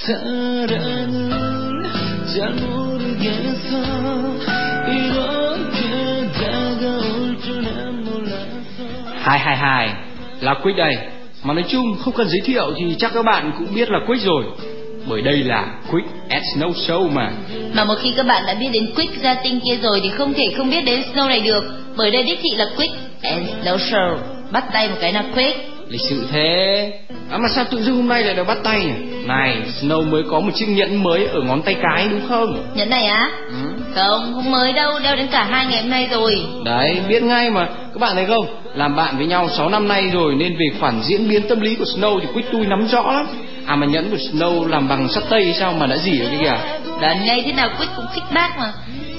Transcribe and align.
사랑을 0.00 1.29
잘 2.27 2.53
모르겠어 2.53 3.77
이렇게 4.87 6.31
다가올 6.31 7.37
줄은 7.41 8.03
몰랐어 8.03 8.83
Hai 9.23 9.39
hai 9.39 9.55
hai 9.57 9.89
là 10.41 10.53
Quick 10.63 10.77
đây. 10.77 10.97
Mà 11.43 11.53
nói 11.53 11.63
chung 11.69 11.95
không 11.99 12.13
cần 12.13 12.29
giới 12.29 12.41
thiệu 12.45 12.73
thì 12.77 12.95
chắc 12.99 13.11
các 13.13 13.25
bạn 13.25 13.51
cũng 13.57 13.75
biết 13.75 13.89
là 13.89 13.99
Quick 14.07 14.23
rồi. 14.23 14.43
Bởi 15.07 15.21
đây 15.21 15.37
là 15.37 15.67
Quick 15.91 16.07
at 16.29 16.41
Snow 16.55 16.71
Show 16.71 17.09
mà. 17.09 17.31
Mà 17.73 17.83
một 17.83 17.95
khi 18.01 18.13
các 18.17 18.25
bạn 18.25 18.43
đã 18.47 18.53
biết 18.53 18.69
đến 18.73 18.93
Quick 18.95 19.21
gia 19.21 19.33
tinh 19.33 19.59
kia 19.65 19.75
rồi 19.81 19.99
thì 20.03 20.09
không 20.09 20.33
thể 20.33 20.53
không 20.57 20.69
biết 20.69 20.85
đến 20.85 21.01
Snow 21.13 21.27
này 21.27 21.41
được. 21.41 21.63
Bởi 21.97 22.11
đây 22.11 22.23
đích 22.23 22.39
thị 22.41 22.49
là 22.55 22.65
Quick 22.77 22.93
and 23.21 23.47
Snow 23.63 23.77
Show. 23.77 24.17
Bắt 24.51 24.63
tay 24.73 24.89
một 24.89 24.95
cái 25.01 25.11
nào 25.11 25.23
Quick. 25.35 25.57
Lịch 25.91 26.01
sự 26.09 26.27
thế. 26.31 26.91
À 27.31 27.37
mà 27.37 27.49
sao 27.55 27.65
tự 27.71 27.83
dưng 27.83 27.95
hôm 27.95 28.07
nay 28.07 28.23
lại 28.23 28.35
được 28.35 28.47
bắt 28.47 28.57
tay 28.63 28.79
nhỉ? 28.79 28.91
Này, 29.25 29.57
Snow 29.81 30.09
mới 30.09 30.23
có 30.31 30.39
một 30.39 30.51
chiếc 30.55 30.65
nhẫn 30.69 31.03
mới 31.03 31.25
ở 31.25 31.41
ngón 31.41 31.61
tay 31.61 31.75
cái 31.83 32.07
đúng 32.11 32.21
không? 32.29 32.65
Nhẫn 32.75 32.89
này 32.89 33.05
á? 33.05 33.29
Ừ. 33.47 33.53
Không, 33.95 34.33
không 34.33 34.51
mới 34.51 34.73
đâu, 34.73 34.99
đeo 35.03 35.15
đến 35.15 35.27
cả 35.31 35.43
hai 35.43 35.65
ngày 35.65 35.81
hôm 35.81 35.89
nay 35.89 36.07
rồi. 36.11 36.31
Đấy, 36.65 36.99
biết 37.09 37.23
ngay 37.23 37.49
mà. 37.49 37.65
Các 37.65 37.99
bạn 37.99 38.15
thấy 38.15 38.25
không? 38.25 38.45
Làm 38.75 38.95
bạn 38.95 39.17
với 39.17 39.27
nhau 39.27 39.49
6 39.57 39.69
năm 39.69 39.87
nay 39.87 40.09
rồi 40.13 40.35
nên 40.35 40.53
về 40.53 40.65
khoản 40.79 41.01
diễn 41.03 41.29
biến 41.29 41.41
tâm 41.49 41.59
lý 41.59 41.75
của 41.75 41.85
Snow 41.85 42.19
thì 42.19 42.27
Quick 42.33 42.51
tôi 42.51 42.65
nắm 42.65 42.87
rõ 42.87 43.11
lắm. 43.11 43.27
À 43.65 43.75
mà 43.75 43.85
nhẫn 43.85 44.09
của 44.09 44.17
Snow 44.17 44.67
làm 44.67 44.87
bằng 44.87 45.09
sắt 45.09 45.23
tây 45.29 45.53
sao 45.59 45.73
mà 45.73 45.87
đã 45.87 45.97
dỉ 45.97 46.19
ở 46.19 46.27
cái 46.27 46.37
kìa. 46.41 46.57
Đoán 47.01 47.25
ngay 47.25 47.43
thế 47.45 47.53
nào 47.53 47.69
Quick 47.77 47.91
cũng 47.95 48.05
khích 48.13 48.23
bác 48.33 48.57
mà. 48.59 48.73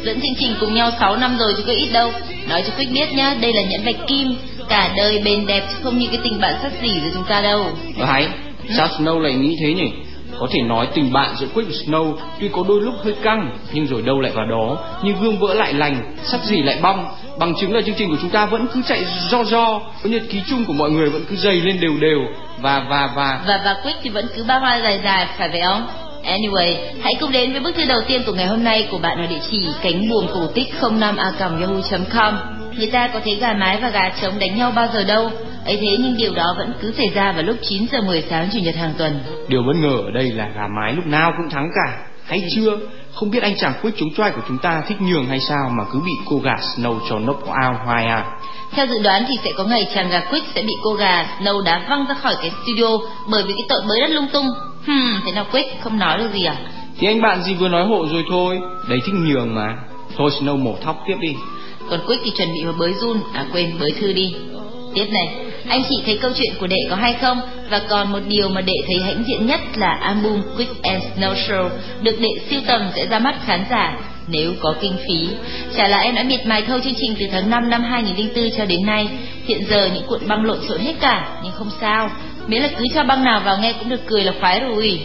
Dẫn 0.05 0.21
chương 0.21 0.35
trình 0.39 0.55
cùng 0.61 0.75
nhau 0.75 0.91
6 1.01 1.17
năm 1.17 1.37
rồi 1.39 1.55
chứ 1.57 1.63
có 1.67 1.73
ít 1.73 1.89
đâu. 1.93 2.13
Nói 2.49 2.63
cho 2.67 2.73
Quick 2.77 2.93
biết 2.93 3.15
nhá, 3.15 3.35
đây 3.41 3.53
là 3.53 3.63
nhẫn 3.63 3.85
bạch 3.85 4.07
kim, 4.07 4.37
cả 4.69 4.93
đời 4.97 5.23
bền 5.25 5.47
đẹp 5.47 5.63
không 5.83 5.99
như 5.99 6.07
cái 6.09 6.19
tình 6.25 6.41
bạn 6.41 6.55
sắt 6.63 6.73
dỉ 6.83 6.89
của 6.89 7.11
chúng 7.15 7.25
ta 7.29 7.43
đâu. 7.43 7.67
Ờ 7.99 8.07
hay, 8.07 8.29
sao 8.77 8.87
Snow 8.87 9.19
lại 9.19 9.35
nghĩ 9.35 9.57
thế 9.61 9.75
nhỉ? 9.75 9.93
Có 10.39 10.47
thể 10.51 10.61
nói 10.63 10.89
tình 10.95 11.13
bạn 11.13 11.35
giữa 11.37 11.47
Quick 11.55 11.71
và 11.71 11.77
Snow 11.87 12.17
tuy 12.41 12.49
có 12.53 12.65
đôi 12.69 12.81
lúc 12.81 12.95
hơi 13.05 13.15
căng 13.23 13.59
nhưng 13.73 13.87
rồi 13.87 14.03
đâu 14.03 14.21
lại 14.21 14.33
vào 14.35 14.47
đó 14.47 14.79
như 15.03 15.13
gương 15.21 15.39
vỡ 15.39 15.55
lại 15.55 15.75
lành, 15.75 16.17
sắt 16.25 16.41
gì 16.45 16.63
lại 16.63 16.79
bong. 16.83 17.07
Bằng 17.39 17.55
chứng 17.55 17.75
là 17.75 17.81
chương 17.83 17.95
trình 17.95 18.11
của 18.11 18.17
chúng 18.21 18.31
ta 18.31 18.47
vẫn 18.47 18.67
cứ 18.75 18.83
chạy 18.89 19.05
do 19.31 19.45
do, 19.45 19.81
nhật 20.05 20.23
ký 20.31 20.41
chung 20.51 20.65
của 20.65 20.73
mọi 20.73 20.91
người 20.91 21.11
vẫn 21.11 21.25
cứ 21.31 21.37
dày 21.37 21.55
lên 21.55 21.81
đều 21.81 21.93
đều 22.01 22.19
và 22.61 22.87
và 22.89 23.11
và 23.17 23.41
Và 23.47 23.61
và 23.65 23.77
Quick 23.85 23.99
thì 24.03 24.11
vẫn 24.11 24.27
cứ 24.37 24.45
ba 24.45 24.59
hoa 24.59 24.81
dài 24.83 25.01
dài, 25.05 25.27
phải 25.39 25.49
vậy 25.49 25.61
không? 25.65 25.87
Anyway, 26.25 26.77
hãy 27.03 27.13
cùng 27.21 27.33
đến 27.33 27.53
với 27.53 27.61
bức 27.61 27.75
thư 27.75 27.85
đầu 27.85 28.01
tiên 28.09 28.23
của 28.27 28.33
ngày 28.33 28.47
hôm 28.47 28.65
nay 28.65 28.89
của 28.91 28.99
bạn 28.99 29.19
ở 29.19 29.27
địa 29.27 29.41
chỉ 29.51 29.67
cánh 29.83 30.09
buồm 30.09 30.27
cổ 30.35 30.47
tích 30.55 30.69
05a.yahoo.com. 30.81 32.35
Người 32.79 32.87
ta 32.87 33.09
có 33.09 33.21
thấy 33.25 33.35
gà 33.35 33.53
mái 33.53 33.79
và 33.83 33.91
gà 33.91 34.11
trống 34.23 34.39
đánh 34.39 34.59
nhau 34.59 34.73
bao 34.77 34.89
giờ 34.95 35.05
đâu. 35.05 35.31
ấy 35.65 35.79
thế 35.81 35.97
nhưng 35.99 36.17
điều 36.17 36.35
đó 36.35 36.55
vẫn 36.59 36.73
cứ 36.81 36.93
xảy 36.97 37.09
ra 37.15 37.33
vào 37.33 37.43
lúc 37.43 37.57
9 37.63 37.87
giờ 37.93 38.01
10 38.07 38.25
sáng 38.31 38.49
chủ 38.53 38.59
nhật 38.59 38.77
hàng 38.77 38.95
tuần. 38.99 39.21
điều 39.49 39.63
bất 39.63 39.77
ngờ 39.77 39.97
ở 40.05 40.11
đây 40.15 40.31
là 40.33 40.49
gà 40.57 40.67
mái 40.81 40.93
lúc 40.93 41.07
nào 41.07 41.33
cũng 41.37 41.51
thắng 41.51 41.69
cả. 41.75 41.99
Hay 42.27 42.43
chưa? 42.57 42.79
Không 43.15 43.31
biết 43.31 43.43
anh 43.43 43.57
chàng 43.57 43.73
Quick 43.83 43.99
chống 43.99 44.15
choai 44.17 44.31
của 44.31 44.43
chúng 44.49 44.59
ta 44.59 44.83
thích 44.89 45.01
nhường 45.01 45.27
hay 45.27 45.41
sao 45.41 45.71
mà 45.79 45.85
cứ 45.93 46.01
bị 46.07 46.13
cô 46.27 46.37
gà 46.37 46.57
Snow 46.77 46.99
cho 47.11 47.19
nốc 47.19 47.53
ao 47.53 47.75
hoài 47.85 48.07
à. 48.07 48.25
Theo 48.75 48.87
dự 48.87 49.03
đoán 49.03 49.25
thì 49.29 49.35
sẽ 49.45 49.51
có 49.57 49.65
ngày 49.65 49.89
chàng 49.95 50.11
gà 50.11 50.21
Quick 50.21 50.47
sẽ 50.55 50.63
bị 50.63 50.75
cô 50.83 50.93
gà 50.93 51.27
Snow 51.41 51.63
đá 51.63 51.83
văng 51.89 52.07
ra 52.09 52.15
khỏi 52.15 52.35
cái 52.43 52.51
studio 52.63 52.99
bởi 53.31 53.43
vì 53.43 53.53
cái 53.53 53.65
tội 53.69 53.81
bới 53.89 54.01
đất 54.01 54.11
lung 54.11 54.27
tung. 54.33 54.47
Hmm, 54.87 55.21
thế 55.27 55.33
nào 55.33 55.47
Quick 55.53 55.81
không 55.81 55.99
nói 55.99 56.19
được 56.19 56.31
gì 56.33 56.45
à? 56.45 56.57
Thì 56.99 57.07
anh 57.07 57.23
bạn 57.23 57.43
gì 57.43 57.55
vừa 57.55 57.69
nói 57.69 57.87
hộ 57.87 58.07
rồi 58.13 58.25
thôi, 58.31 58.61
đấy 58.89 58.99
thích 59.07 59.15
nhường 59.15 59.55
mà. 59.55 59.77
Thôi 60.17 60.31
Snow 60.41 60.57
mổ 60.57 60.77
thóc 60.85 61.03
tiếp 61.07 61.17
đi. 61.21 61.35
Còn 61.91 62.01
Quick 62.07 62.23
thì 62.25 62.31
chuẩn 62.37 62.49
bị 62.55 62.65
vào 62.65 62.75
bới 62.79 62.93
run, 62.95 63.17
à 63.33 63.47
quên 63.53 63.75
bới 63.81 63.91
thư 63.91 64.13
đi. 64.13 64.35
Tiếp 64.95 65.07
này, 65.13 65.35
anh 65.69 65.83
chị 65.89 65.95
thấy 66.07 66.19
câu 66.23 66.31
chuyện 66.35 66.53
của 66.61 66.67
đệ 66.67 66.77
có 66.91 66.97
hay 66.97 67.13
không? 67.13 67.41
Và 67.71 67.83
còn 67.89 68.13
một 68.13 68.19
điều 68.29 68.49
mà 68.49 68.61
đệ 68.61 68.75
thấy 68.87 68.97
hãnh 69.01 69.25
diện 69.27 69.47
nhất 69.47 69.61
là 69.77 69.99
album 70.01 70.43
Quick 70.57 70.83
and 70.83 71.03
Snow 71.17 71.35
Show 71.35 71.69
được 72.03 72.21
đệ 72.21 72.29
siêu 72.51 72.61
tầm 72.67 72.89
sẽ 72.95 73.07
ra 73.07 73.19
mắt 73.19 73.35
khán 73.45 73.65
giả 73.71 73.99
nếu 74.33 74.53
có 74.61 74.75
kinh 74.81 74.97
phí. 75.09 75.29
Chả 75.77 75.89
là 75.89 75.99
em 75.99 76.15
đã 76.15 76.23
miệt 76.23 76.47
mài 76.47 76.63
thâu 76.63 76.81
chương 76.81 76.95
trình 76.97 77.15
từ 77.21 77.27
tháng 77.33 77.51
5 77.51 77.71
năm 77.71 77.83
2004 77.83 78.51
cho 78.57 78.65
đến 78.65 78.87
nay. 78.87 79.09
Hiện 79.45 79.65
giờ 79.69 79.91
những 79.95 80.05
cuộn 80.07 80.21
băng 80.29 80.45
lộn 80.45 80.59
xộn 80.69 80.79
hết 80.79 80.95
cả, 81.01 81.41
nhưng 81.43 81.53
không 81.53 81.71
sao. 81.81 82.11
Miễn 82.47 82.63
là 82.63 82.69
cứ 82.79 82.85
cho 82.95 83.05
băng 83.05 83.25
nào 83.25 83.41
vào 83.45 83.59
nghe 83.59 83.73
cũng 83.73 83.89
được 83.89 84.01
cười 84.07 84.25
là 84.25 84.33
khoái 84.41 84.61
rồi. 84.61 85.01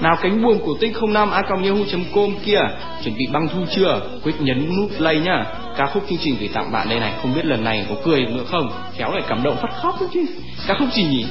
Nào 0.00 0.16
cánh 0.22 0.42
buồm 0.42 0.58
của 0.58 0.74
tinh 0.80 0.92
05 1.12 1.30
a 1.30 1.42
yahoo.com 1.48 2.36
kia, 2.44 2.60
chuẩn 3.04 3.14
bị 3.16 3.26
băng 3.32 3.48
thu 3.48 3.60
chưa? 3.76 4.00
Quyết 4.24 4.40
nhấn 4.40 4.76
nút 4.76 4.90
play 4.98 5.18
nhá. 5.18 5.44
Ca 5.76 5.86
khúc 5.86 6.04
chương 6.08 6.18
trình 6.22 6.36
gửi 6.40 6.48
tặng 6.54 6.72
bạn 6.72 6.88
đây 6.88 7.00
này, 7.00 7.12
không 7.22 7.34
biết 7.34 7.44
lần 7.44 7.64
này 7.64 7.86
có 7.88 7.94
cười 8.04 8.20
được 8.20 8.30
nữa 8.34 8.44
không? 8.50 8.70
Khéo 8.96 9.12
lại 9.12 9.22
cảm 9.28 9.42
động 9.42 9.56
phát 9.62 9.70
khóc 9.82 9.98
chứ. 10.14 10.26
Ca 10.66 10.74
khúc 10.78 10.88
gì 10.92 11.04
nhỉ? 11.04 11.26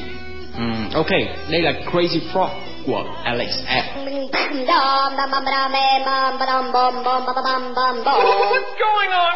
Ừ, 0.57 0.63
ok, 0.93 1.09
đây 1.49 1.61
là 1.61 1.73
Crazy 1.91 2.19
Frog 2.33 2.47
của 2.85 3.03
Alex 3.23 3.49
F. 3.67 3.83
What's 8.51 8.73
going 8.79 9.11
on? 9.11 9.33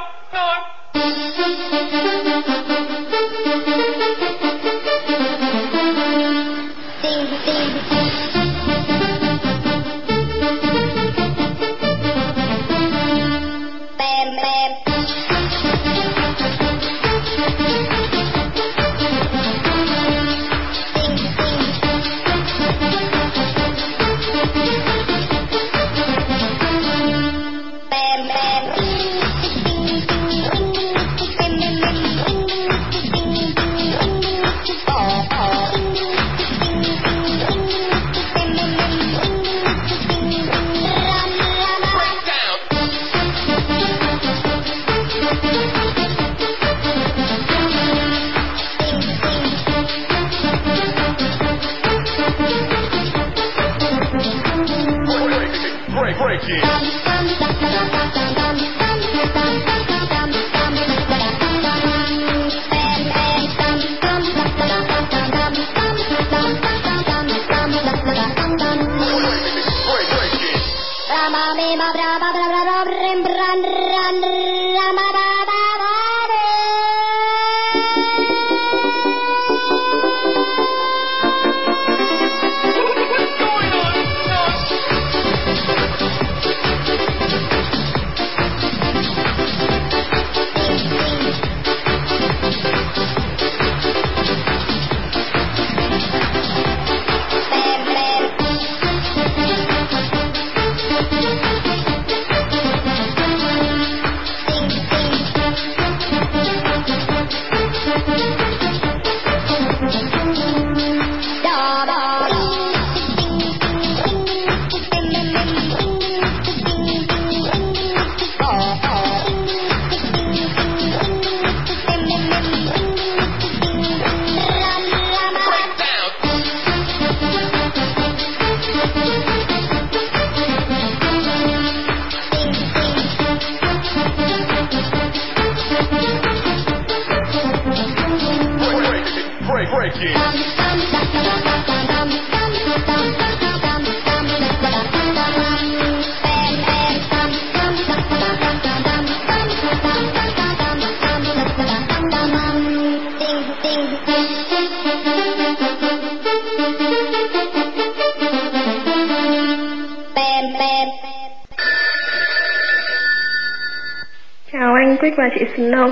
Anh 165.27 165.37
chị 165.39 165.45
Snow. 165.55 165.91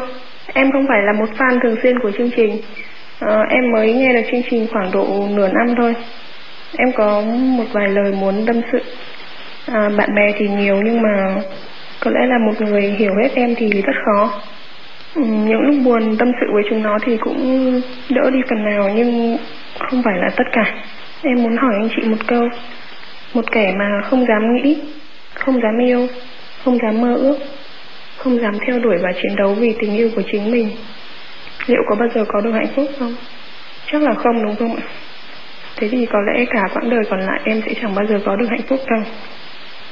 Em 0.53 0.71
không 0.71 0.85
phải 0.87 1.01
là 1.01 1.13
một 1.13 1.29
fan 1.37 1.59
thường 1.59 1.75
xuyên 1.83 1.99
của 1.99 2.11
chương 2.11 2.31
trình. 2.35 2.57
À, 3.19 3.43
em 3.49 3.71
mới 3.71 3.93
nghe 3.93 4.13
được 4.13 4.21
chương 4.31 4.41
trình 4.49 4.67
khoảng 4.71 4.91
độ 4.91 5.27
nửa 5.35 5.47
năm 5.47 5.75
thôi. 5.77 5.95
Em 6.77 6.91
có 6.91 7.21
một 7.57 7.65
vài 7.71 7.87
lời 7.87 8.11
muốn 8.11 8.45
tâm 8.45 8.61
sự. 8.71 8.79
À, 9.73 9.89
bạn 9.97 10.15
bè 10.15 10.31
thì 10.37 10.47
nhiều 10.47 10.81
nhưng 10.85 11.01
mà 11.01 11.35
có 11.99 12.11
lẽ 12.11 12.19
là 12.25 12.37
một 12.37 12.61
người 12.61 12.81
hiểu 12.81 13.11
hết 13.23 13.29
em 13.35 13.55
thì 13.55 13.69
rất 13.69 13.95
khó. 14.05 14.41
Ừ, 15.15 15.21
những 15.21 15.61
lúc 15.61 15.75
buồn 15.83 16.17
tâm 16.17 16.31
sự 16.41 16.47
với 16.53 16.63
chúng 16.69 16.83
nó 16.83 16.97
thì 17.05 17.17
cũng 17.17 17.71
đỡ 18.09 18.29
đi 18.31 18.39
phần 18.49 18.65
nào 18.65 18.89
nhưng 18.95 19.37
không 19.79 20.03
phải 20.03 20.13
là 20.17 20.29
tất 20.35 20.43
cả. 20.51 20.73
Em 21.23 21.43
muốn 21.43 21.57
hỏi 21.57 21.73
anh 21.81 21.89
chị 21.95 22.09
một 22.09 22.27
câu. 22.27 22.49
Một 23.33 23.51
kẻ 23.51 23.73
mà 23.77 23.85
không 24.09 24.25
dám 24.27 24.55
nghĩ, 24.55 24.77
không 25.33 25.61
dám 25.61 25.77
yêu, 25.87 26.07
không 26.63 26.77
dám 26.77 27.01
mơ 27.01 27.15
ước, 27.15 27.37
không 28.25 28.41
dám 28.41 28.53
theo 28.67 28.79
đuổi 28.79 28.97
và 29.01 29.11
chiến 29.11 29.35
đấu 29.35 29.53
vì 29.53 29.73
tình 29.79 29.97
yêu 29.97 30.09
của 30.15 30.21
chính 30.31 30.51
mình. 30.51 30.69
Liệu 31.67 31.81
có 31.89 31.95
bao 31.95 32.07
giờ 32.15 32.25
có 32.27 32.41
được 32.41 32.51
hạnh 32.51 32.73
phúc 32.75 32.87
không? 32.99 33.15
Chắc 33.91 34.01
là 34.01 34.13
không 34.13 34.43
đúng 34.43 34.55
không 34.55 34.75
ạ? 34.75 34.83
Thế 35.77 35.87
thì 35.91 36.05
có 36.05 36.19
lẽ 36.21 36.45
cả 36.45 36.61
quãng 36.73 36.89
đời 36.89 37.01
còn 37.09 37.19
lại 37.19 37.39
em 37.43 37.61
sẽ 37.65 37.73
chẳng 37.81 37.95
bao 37.95 38.05
giờ 38.05 38.19
có 38.25 38.35
được 38.35 38.47
hạnh 38.49 38.67
phúc 38.67 38.79
đâu. 38.89 39.03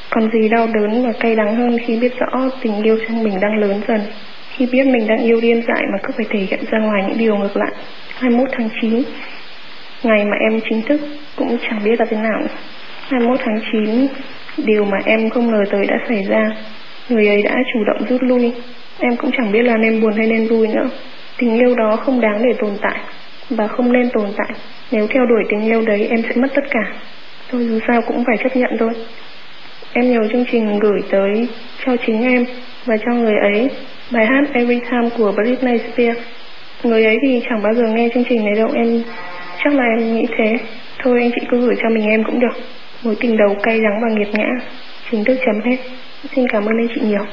Còn 0.09 0.31
gì 0.31 0.49
đau 0.49 0.67
đớn 0.73 1.05
và 1.05 1.11
cay 1.19 1.35
đắng 1.35 1.55
hơn 1.55 1.77
khi 1.85 1.99
biết 1.99 2.13
rõ 2.17 2.49
tình 2.61 2.83
yêu 2.83 2.97
trong 3.07 3.23
mình 3.23 3.39
đang 3.41 3.57
lớn 3.57 3.81
dần. 3.87 4.01
Khi 4.55 4.67
biết 4.71 4.85
mình 4.85 5.07
đang 5.07 5.19
yêu 5.23 5.41
điên 5.41 5.61
dại 5.67 5.83
mà 5.91 5.97
cứ 6.03 6.13
phải 6.17 6.25
thể 6.29 6.39
hiện 6.39 6.59
ra 6.71 6.79
ngoài 6.79 7.03
những 7.07 7.17
điều 7.17 7.35
ngược 7.35 7.57
lại. 7.57 7.71
21 8.15 8.49
tháng 8.51 8.69
9, 8.81 9.03
ngày 10.03 10.25
mà 10.25 10.37
em 10.39 10.59
chính 10.69 10.81
thức 10.81 11.01
cũng 11.35 11.57
chẳng 11.61 11.83
biết 11.83 11.99
là 11.99 12.05
thế 12.09 12.17
nào. 12.17 12.41
21 13.09 13.39
tháng 13.45 13.59
9, 13.71 14.07
điều 14.65 14.85
mà 14.85 14.97
em 15.05 15.29
không 15.29 15.51
ngờ 15.51 15.63
tới 15.71 15.85
đã 15.87 15.95
xảy 16.09 16.23
ra. 16.23 16.43
Người 17.09 17.27
ấy 17.27 17.41
đã 17.41 17.55
chủ 17.73 17.79
động 17.83 18.05
rút 18.09 18.21
lui. 18.21 18.51
Em 18.99 19.15
cũng 19.15 19.31
chẳng 19.37 19.51
biết 19.51 19.61
là 19.61 19.77
nên 19.77 20.01
buồn 20.01 20.13
hay 20.17 20.27
nên 20.27 20.47
vui 20.47 20.67
nữa. 20.67 20.89
Tình 21.37 21.57
yêu 21.57 21.75
đó 21.75 21.95
không 21.95 22.21
đáng 22.21 22.43
để 22.43 22.53
tồn 22.59 22.71
tại, 22.81 22.99
và 23.49 23.67
không 23.67 23.93
nên 23.93 24.09
tồn 24.13 24.27
tại. 24.37 24.57
Nếu 24.91 25.07
theo 25.07 25.25
đuổi 25.25 25.43
tình 25.49 25.61
yêu 25.61 25.81
đấy, 25.81 26.07
em 26.09 26.21
sẽ 26.21 26.41
mất 26.41 26.47
tất 26.55 26.61
cả. 26.69 26.93
Tôi 27.51 27.65
dù 27.65 27.79
sao 27.87 28.01
cũng 28.01 28.23
phải 28.27 28.37
chấp 28.43 28.55
nhận 28.55 28.71
thôi. 28.79 28.93
Em 29.93 30.11
nhớ 30.11 30.19
chương 30.31 30.45
trình 30.51 30.79
gửi 30.79 31.01
tới 31.09 31.47
cho 31.85 31.95
chính 32.05 32.23
em 32.23 32.45
và 32.85 32.97
cho 33.05 33.11
người 33.13 33.35
ấy 33.51 33.69
bài 34.11 34.25
hát 34.25 34.43
Every 34.53 34.79
Time 34.79 35.09
của 35.17 35.31
Britney 35.31 35.77
Spears. 35.77 36.19
Người 36.83 37.05
ấy 37.05 37.17
thì 37.21 37.41
chẳng 37.49 37.63
bao 37.63 37.73
giờ 37.73 37.83
nghe 37.87 38.09
chương 38.13 38.23
trình 38.29 38.45
này 38.45 38.55
đâu, 38.55 38.69
em 38.75 39.03
chắc 39.63 39.73
là 39.73 39.83
em 39.97 40.15
nghĩ 40.15 40.25
thế. 40.37 40.57
Thôi 40.99 41.19
anh 41.21 41.31
chị 41.35 41.47
cứ 41.51 41.61
gửi 41.61 41.75
cho 41.83 41.89
mình 41.89 42.09
em 42.09 42.23
cũng 42.23 42.39
được. 42.39 42.57
Mối 43.03 43.15
tình 43.19 43.37
đầu 43.37 43.55
cay 43.63 43.79
đắng 43.79 44.01
và 44.01 44.07
nghiệt 44.09 44.27
ngã, 44.33 44.47
chính 45.11 45.23
thức 45.23 45.37
chấm 45.45 45.61
hết. 45.65 45.77
Xin 46.31 46.45
cảm 46.51 46.65
ơn 46.65 46.77
anh 46.77 46.87
chị 46.95 47.01
nhiều. 47.01 47.25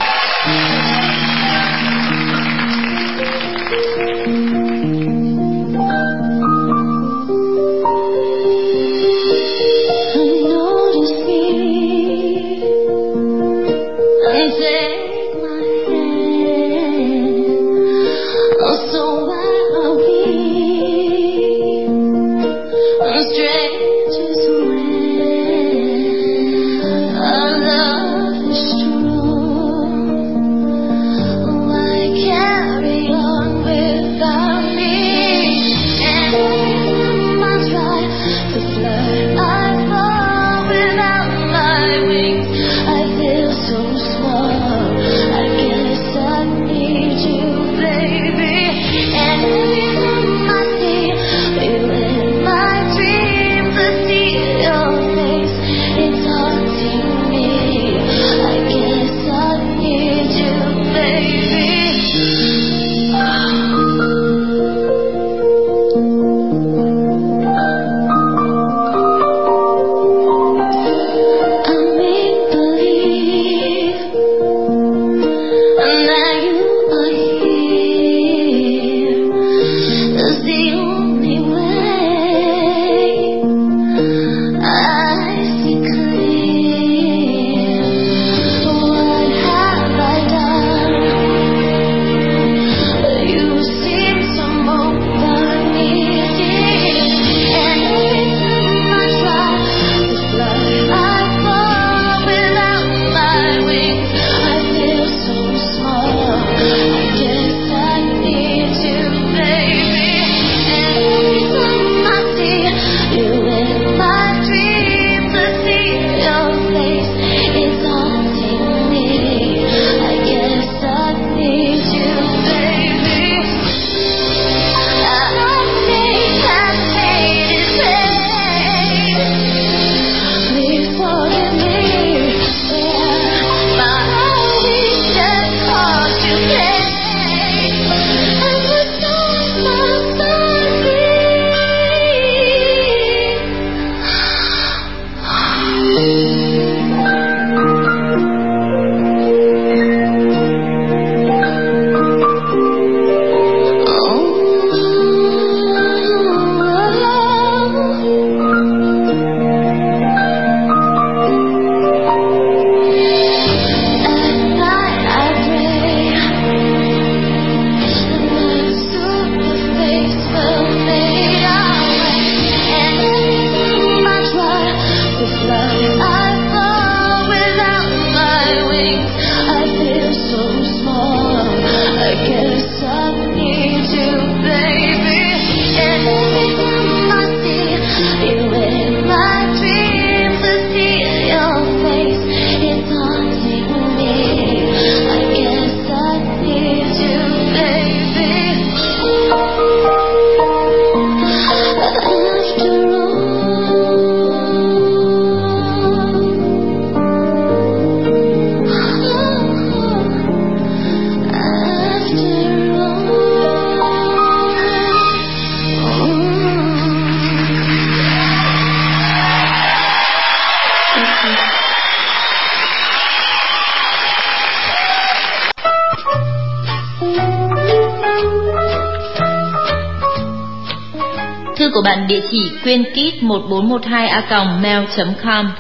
Thư 231.61 231.71
của 231.75 231.83
bạn 231.85 232.07
địa 232.09 232.21
chỉ 232.31 232.51
quyên 232.63 232.85
kít 232.95 233.23
1412 233.23 234.09
a 234.09 234.45
mail.com. 234.63 235.51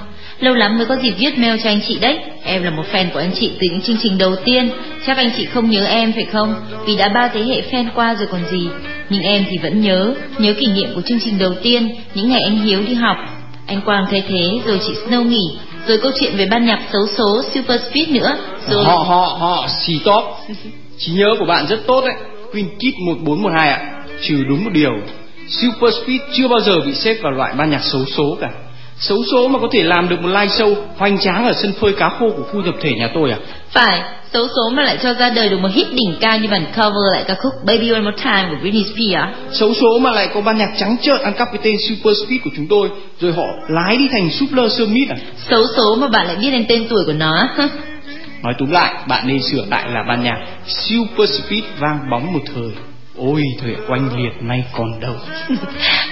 Lâu 0.41 0.55
lắm 0.55 0.77
mới 0.77 0.87
có 0.87 0.97
dịp 0.97 1.11
viết 1.19 1.39
mail 1.39 1.57
cho 1.65 1.71
anh 1.71 1.81
chị 1.89 1.99
đấy. 1.99 2.19
Em 2.45 2.63
là 2.63 2.71
một 2.71 2.83
fan 2.93 3.05
của 3.13 3.19
anh 3.19 3.31
chị 3.41 3.51
từ 3.61 3.67
những 3.71 3.81
chương 3.81 3.97
trình 4.03 4.19
đầu 4.19 4.37
tiên. 4.45 4.71
Chắc 5.07 5.17
anh 5.17 5.31
chị 5.37 5.45
không 5.45 5.71
nhớ 5.71 5.85
em 5.85 6.13
phải 6.13 6.25
không? 6.25 6.55
Vì 6.87 6.97
đã 6.97 7.09
ba 7.09 7.29
thế 7.29 7.43
hệ 7.43 7.63
fan 7.71 7.87
qua 7.95 8.15
rồi 8.15 8.29
còn 8.31 8.41
gì. 8.51 8.69
Nhưng 9.11 9.23
em 9.23 9.45
thì 9.51 9.59
vẫn 9.59 9.81
nhớ, 9.81 10.15
nhớ 10.39 10.55
kỷ 10.59 10.67
niệm 10.67 10.89
của 10.95 11.01
chương 11.01 11.21
trình 11.25 11.39
đầu 11.39 11.55
tiên, 11.63 11.89
những 12.15 12.29
ngày 12.29 12.41
anh 12.45 12.59
Hiếu 12.59 12.81
đi 12.87 12.95
học. 12.95 13.17
Anh 13.67 13.81
Quang 13.81 14.07
thấy 14.11 14.23
thế, 14.29 14.61
rồi 14.65 14.81
chị 14.87 14.93
Snow 15.07 15.23
nghỉ, 15.23 15.51
rồi 15.87 15.99
câu 15.99 16.13
chuyện 16.21 16.37
về 16.37 16.47
ban 16.51 16.67
nhạc 16.67 16.81
xấu 16.93 17.03
số 17.19 17.43
Super 17.55 17.81
Speed 17.91 18.09
nữa. 18.09 18.37
Rồi 18.71 18.85
Họ 18.85 18.97
họ 18.97 19.37
họ 19.41 19.69
xì 19.83 20.01
top. 20.05 20.25
Trí 20.99 21.13
nhớ 21.13 21.35
của 21.39 21.45
bạn 21.45 21.67
rất 21.67 21.87
tốt 21.87 22.05
đấy. 22.05 22.15
Queen 22.53 22.67
Kid 22.79 22.95
1412 23.07 23.69
ạ. 23.69 23.81
Trừ 24.23 24.45
đúng 24.49 24.65
một 24.65 24.71
điều, 24.73 24.93
Super 25.51 25.95
Speed 25.95 26.21
chưa 26.33 26.49
bao 26.49 26.61
giờ 26.61 26.81
bị 26.87 26.95
xếp 26.95 27.17
vào 27.23 27.33
loại 27.33 27.55
ban 27.59 27.71
nhạc 27.71 27.83
xấu 27.83 28.05
số 28.17 28.39
cả. 28.41 28.49
Xấu 28.99 29.19
số 29.33 29.49
mà 29.49 29.59
có 29.59 29.69
thể 29.73 29.83
làm 29.83 30.09
được 30.09 30.23
một 30.23 30.29
live 30.29 30.47
show 30.47 30.75
hoành 30.97 31.19
tráng 31.19 31.47
ở 31.47 31.53
sân 31.53 31.73
phơi 31.73 31.93
cá 31.93 32.09
khô 32.09 32.31
của 32.37 32.43
khu 32.43 32.63
tập 32.63 32.75
thể 32.81 32.91
nhà 32.99 33.11
tôi 33.15 33.31
à? 33.31 33.39
phải, 33.73 34.01
xấu 34.33 34.47
số 34.49 34.71
mà 34.73 34.83
lại 34.83 34.99
cho 35.03 35.15
ra 35.15 35.31
đời 35.31 35.49
được 35.49 35.59
một 35.61 35.69
hit 35.73 35.87
đỉnh 35.93 36.15
cao 36.21 36.39
như 36.39 36.49
bản 36.49 36.65
cover 36.77 37.13
lại 37.13 37.25
ca 37.29 37.35
khúc 37.35 37.53
Baby 37.67 37.91
One 37.91 38.01
More 38.01 38.17
Time 38.25 38.47
của 38.51 38.57
Britney 38.61 38.85
Spears 38.85 39.15
á. 39.15 39.35
Xấu 39.53 39.75
số 39.75 39.99
mà 39.99 40.11
lại 40.11 40.29
có 40.35 40.41
ban 40.41 40.59
nhạc 40.59 40.71
trắng 40.79 40.97
trợn 41.03 41.23
ăn 41.23 41.35
cắp 41.35 41.49
cái 41.53 41.61
tên 41.63 41.77
Super 41.89 42.17
Speed 42.25 42.41
của 42.45 42.51
chúng 42.57 42.67
tôi, 42.69 42.89
rồi 43.21 43.33
họ 43.33 43.47
lái 43.69 43.97
đi 43.97 44.09
thành 44.13 44.31
Super 44.31 44.73
Summit 44.79 45.09
à? 45.09 45.17
Xấu 45.51 45.65
số 45.77 45.95
mà 45.95 46.09
bạn 46.09 46.27
lại 46.27 46.37
biết 46.37 46.51
đến 46.51 46.65
tên 46.69 46.87
tuổi 46.89 47.05
của 47.07 47.13
nó. 47.13 47.49
Nói 48.43 48.55
túm 48.59 48.71
lại, 48.71 48.95
bạn 49.09 49.27
nên 49.27 49.43
sửa 49.43 49.65
lại 49.71 49.85
là 49.91 50.03
ban 50.09 50.25
nhạc 50.25 50.39
Super 50.67 51.31
Speed 51.31 51.65
vang 51.79 52.11
bóng 52.11 52.33
một 52.33 52.41
thời. 52.55 52.90
Ôi, 53.27 53.43
thời 53.61 53.75
oanh 53.89 54.23
liệt 54.23 54.33
nay 54.41 54.65
còn 54.73 55.01
đâu. 55.01 55.15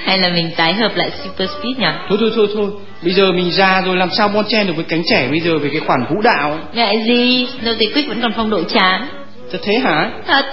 Hay 0.04 0.18
là 0.18 0.28
mình 0.28 0.50
tái 0.56 0.74
hợp 0.74 0.92
lại 0.94 1.10
Super 1.24 1.50
Speed 1.50 1.78
nhỉ? 1.78 1.86
Thôi 2.08 2.18
thôi 2.20 2.30
thôi 2.36 2.48
thôi, 2.54 2.70
bây 3.02 3.12
giờ 3.12 3.32
mình 3.32 3.50
già 3.52 3.80
rồi 3.80 3.96
làm 3.96 4.08
sao 4.16 4.28
bon 4.28 4.44
chen 4.48 4.66
được 4.66 4.72
với 4.76 4.84
cánh 4.84 5.02
trẻ 5.10 5.28
bây 5.30 5.40
giờ 5.40 5.58
về 5.58 5.68
cái 5.72 5.80
khoản 5.80 6.00
vũ 6.10 6.20
đạo 6.20 6.50
ấy. 6.50 6.60
Ngại 6.72 7.04
gì, 7.06 7.46
Snow 7.46 7.74
Tây 7.78 7.90
Quick 7.94 8.08
vẫn 8.08 8.20
còn 8.22 8.32
phong 8.36 8.50
độ 8.50 8.62
chán. 8.62 9.08
Thật 9.52 9.58
thế 9.62 9.78
hả? 9.78 10.10
Thật, 10.26 10.44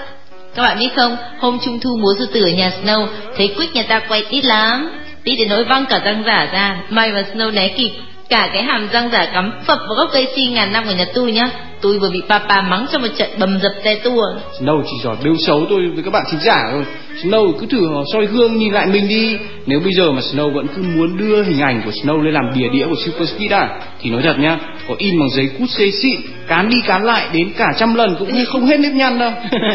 các 0.56 0.62
bạn 0.62 0.80
biết 0.80 0.90
không, 0.96 1.18
hôm 1.40 1.58
trung 1.66 1.80
thu 1.80 1.90
múa 2.02 2.14
sư 2.20 2.28
tử 2.34 2.44
ở 2.44 2.50
nhà 2.50 2.72
Snow, 2.84 3.08
thấy 3.38 3.54
Quick 3.58 3.76
nhà 3.76 3.84
ta 3.84 4.00
quay 4.00 4.26
tít 4.30 4.46
lắm. 4.46 4.90
Tít 5.24 5.40
đến 5.40 5.50
nỗi 5.50 5.64
văng 5.64 5.86
cả 5.86 6.00
răng 6.06 6.24
giả 6.26 6.50
ra, 6.54 6.78
may 6.90 7.12
mà 7.12 7.24
Snow 7.34 7.54
né 7.54 7.68
kịp. 7.68 7.92
Cả 8.30 8.50
cái 8.54 8.64
hàm 8.64 8.88
răng 8.92 9.10
giả 9.12 9.26
cắm 9.34 9.52
phập 9.66 9.78
vào 9.78 9.96
gốc 9.98 10.10
cây 10.14 10.28
si 10.36 10.46
ngàn 10.46 10.72
năm 10.72 10.84
của 10.86 10.94
nhà 10.98 11.06
tôi 11.14 11.32
nhá. 11.32 11.50
Tôi 11.82 12.00
vừa 12.00 12.10
bị 12.10 12.22
papa 12.30 12.62
mắng 12.62 12.86
trong 12.92 13.02
một 13.02 13.08
trận 13.18 13.30
bầm 13.40 13.60
dập 13.62 13.72
te 13.84 13.96
tua. 13.96 14.24
Snow 14.60 14.84
chỉ 14.86 14.98
giỏi 15.04 15.16
bêu 15.24 15.36
xấu 15.48 15.66
tôi 15.70 15.80
với 15.94 16.04
các 16.04 16.14
bạn 16.14 16.24
thính 16.32 16.40
giả 16.40 16.64
thôi. 16.72 16.84
Snow 17.24 17.52
cứ 17.52 17.66
thử 17.66 17.88
soi 18.14 18.26
gương 18.26 18.58
nhìn 18.58 18.74
lại 18.74 18.88
mình 18.88 19.08
đi. 19.08 19.38
Nếu 19.66 19.80
bây 19.80 19.94
giờ 19.94 20.12
mà 20.12 20.22
Snow 20.22 20.54
vẫn 20.54 20.68
cứ 20.76 20.82
muốn 20.82 21.18
đưa 21.18 21.44
hình 21.44 21.60
ảnh 21.60 21.82
của 21.86 21.92
Snow 21.92 22.22
lên 22.22 22.34
làm 22.34 22.44
bìa 22.56 22.70
đĩa 22.70 22.86
của 22.86 22.96
Super 23.06 23.30
Speed 23.30 23.52
à, 23.52 23.70
thì 24.02 24.10
nói 24.10 24.22
thật 24.24 24.36
nhá, 24.40 24.58
có 24.88 24.96
in 24.98 25.20
bằng 25.20 25.30
giấy 25.30 25.50
cút 25.60 25.70
xê 25.70 25.92
xịn, 26.02 26.22
cán 26.48 26.70
đi 26.70 26.76
cán 26.88 27.04
lại 27.04 27.28
đến 27.34 27.52
cả 27.58 27.68
trăm 27.78 27.96
lần 27.96 28.16
cũng 28.20 28.32
không 28.48 28.66
hết 28.66 28.80
nếp 28.80 28.94
nhăn 28.94 29.20
đâu. 29.20 29.32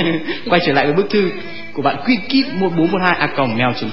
Quay 0.51 0.61
trở 0.67 0.73
lại 0.73 0.85
với 0.85 0.95
bức 0.95 1.11
thư 1.11 1.31
của 1.81 1.85
bạn 1.85 1.97
queenkid 2.07 2.47
1412 2.61 3.17
a 3.19 3.27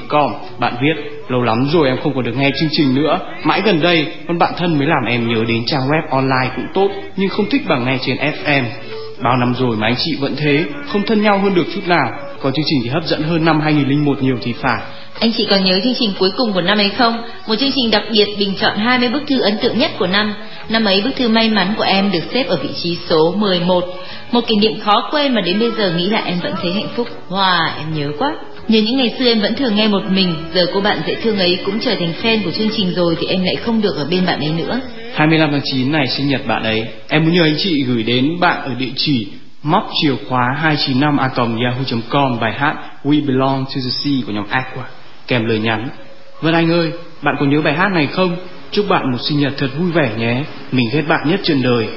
com. 0.09 0.33
Bạn 0.59 0.73
viết, 0.81 1.11
lâu 1.27 1.41
lắm 1.41 1.65
rồi 1.73 1.87
em 1.87 1.97
không 2.03 2.15
còn 2.15 2.25
được 2.25 2.37
nghe 2.37 2.49
chương 2.59 2.69
trình 2.71 2.95
nữa. 2.95 3.19
Mãi 3.43 3.61
gần 3.65 3.81
đây 3.81 4.07
con 4.27 4.37
bạn 4.37 4.53
thân 4.57 4.77
mới 4.77 4.87
làm 4.87 5.05
em 5.07 5.27
nhớ 5.27 5.43
đến 5.47 5.63
trang 5.65 5.81
web 5.81 6.01
online 6.09 6.51
cũng 6.55 6.65
tốt, 6.73 6.87
nhưng 7.15 7.29
không 7.29 7.45
thích 7.49 7.61
bằng 7.67 7.85
nghe 7.85 7.97
trên 8.01 8.17
FM 8.17 8.63
bao 9.23 9.37
năm 9.37 9.53
rồi 9.59 9.77
mà 9.77 9.87
anh 9.87 9.95
chị 9.97 10.15
vẫn 10.19 10.35
thế 10.37 10.65
không 10.87 11.03
thân 11.05 11.21
nhau 11.21 11.39
hơn 11.39 11.55
được 11.55 11.65
chút 11.75 11.81
nào 11.87 12.11
còn 12.41 12.53
chương 12.53 12.65
trình 12.69 12.79
thì 12.83 12.89
hấp 12.89 13.03
dẫn 13.03 13.23
hơn 13.23 13.45
năm 13.45 13.59
2001 13.61 14.23
nhiều 14.23 14.37
thì 14.41 14.53
phải 14.53 14.81
Anh 15.19 15.31
chị 15.37 15.47
còn 15.49 15.63
nhớ 15.63 15.79
chương 15.83 15.93
trình 15.99 16.11
cuối 16.19 16.31
cùng 16.37 16.53
của 16.53 16.61
năm 16.61 16.77
ấy 16.77 16.89
không? 16.89 17.23
Một 17.47 17.55
chương 17.59 17.71
trình 17.75 17.91
đặc 17.91 18.03
biệt 18.11 18.27
bình 18.39 18.53
chọn 18.61 18.77
20 18.77 19.09
bức 19.09 19.23
thư 19.27 19.41
ấn 19.41 19.57
tượng 19.61 19.79
nhất 19.79 19.91
của 19.99 20.07
năm. 20.07 20.33
Năm 20.69 20.85
ấy 20.85 21.01
bức 21.01 21.15
thư 21.15 21.27
may 21.27 21.49
mắn 21.49 21.73
của 21.77 21.83
em 21.83 22.11
được 22.11 22.23
xếp 22.33 22.43
ở 22.47 22.55
vị 22.55 22.69
trí 22.83 22.97
số 23.09 23.35
11. 23.37 23.83
Một 24.31 24.41
kỷ 24.47 24.55
niệm 24.55 24.79
khó 24.79 25.09
quên 25.11 25.35
mà 25.35 25.41
đến 25.41 25.59
bây 25.59 25.71
giờ 25.71 25.91
nghĩ 25.91 26.09
lại 26.09 26.23
em 26.25 26.39
vẫn 26.39 26.53
thấy 26.61 26.73
hạnh 26.73 26.89
phúc. 26.95 27.07
Wow, 27.29 27.69
em 27.77 27.93
nhớ 27.95 28.11
quá. 28.19 28.35
Nhớ 28.67 28.79
những 28.81 28.97
ngày 28.97 29.13
xưa 29.19 29.25
em 29.25 29.39
vẫn 29.39 29.55
thường 29.55 29.75
nghe 29.75 29.87
một 29.87 30.03
mình, 30.09 30.33
giờ 30.53 30.65
cô 30.73 30.81
bạn 30.81 31.01
dễ 31.07 31.15
thương 31.15 31.37
ấy 31.37 31.59
cũng 31.65 31.79
trở 31.79 31.95
thành 31.95 32.13
fan 32.21 32.43
của 32.43 32.51
chương 32.51 32.69
trình 32.77 32.93
rồi 32.95 33.15
thì 33.19 33.27
em 33.27 33.43
lại 33.43 33.55
không 33.55 33.81
được 33.81 33.95
ở 33.95 34.05
bên 34.09 34.25
bạn 34.25 34.39
ấy 34.39 34.51
nữa. 34.57 34.79
25 35.13 35.51
tháng 35.51 35.61
9 35.63 35.91
này 35.91 36.07
sinh 36.07 36.27
nhật 36.27 36.47
bạn 36.47 36.63
ấy 36.63 36.85
Em 37.07 37.23
muốn 37.23 37.33
nhờ 37.33 37.43
anh 37.43 37.55
chị 37.57 37.83
gửi 37.83 38.03
đến 38.03 38.39
bạn 38.39 38.61
ở 38.61 38.73
địa 38.73 38.91
chỉ 38.95 39.27
móc 39.63 39.91
chìa 40.01 40.15
khóa 40.29 40.55
295 40.57 41.17
a 41.17 41.29
yahoo.com 41.37 42.39
bài 42.39 42.53
hát 42.57 42.75
We 43.03 43.25
Belong 43.25 43.65
to 43.65 43.81
the 43.85 43.91
Sea 44.03 44.13
của 44.25 44.31
nhóm 44.33 44.45
Aqua 44.49 44.83
kèm 45.27 45.45
lời 45.45 45.59
nhắn 45.59 45.89
Vân 46.41 46.53
Anh 46.53 46.71
ơi, 46.71 46.91
bạn 47.21 47.35
có 47.39 47.45
nhớ 47.45 47.61
bài 47.61 47.73
hát 47.73 47.91
này 47.93 48.07
không? 48.07 48.37
Chúc 48.71 48.89
bạn 48.89 49.11
một 49.11 49.17
sinh 49.21 49.39
nhật 49.39 49.53
thật 49.57 49.67
vui 49.77 49.91
vẻ 49.91 50.11
nhé 50.17 50.43
Mình 50.71 50.89
ghét 50.93 51.03
bạn 51.07 51.19
nhất 51.25 51.39
trên 51.43 51.61
đời 51.61 51.87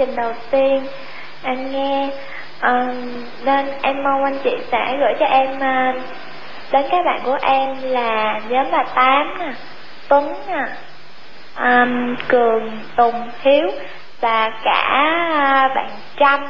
trình 0.00 0.16
đầu 0.16 0.32
tiên. 0.50 0.86
Em 1.42 1.72
nghe 1.72 2.10
Ờ, 2.60 2.86
nên 3.44 3.66
em 3.82 4.02
mong 4.02 4.24
anh 4.24 4.38
chị 4.44 4.50
sẽ 4.72 4.96
gửi 5.00 5.12
cho 5.20 5.26
em 5.26 5.60
ờ, 5.60 5.92
đến 6.72 6.86
các 6.90 7.04
bạn 7.06 7.20
của 7.24 7.38
em 7.42 7.68
là 7.82 8.40
nhóm 8.48 8.70
là 8.70 8.84
Tám 8.94 9.38
nè, 9.38 9.52
Tuấn 10.08 10.34
nè, 10.48 10.64
um, 11.58 12.16
Cường, 12.28 12.78
Tùng, 12.96 13.30
Hiếu 13.40 13.68
và 14.20 14.50
cả 14.64 14.88
ờ, 14.92 15.68
bạn 15.74 15.88
Trâm. 16.18 16.40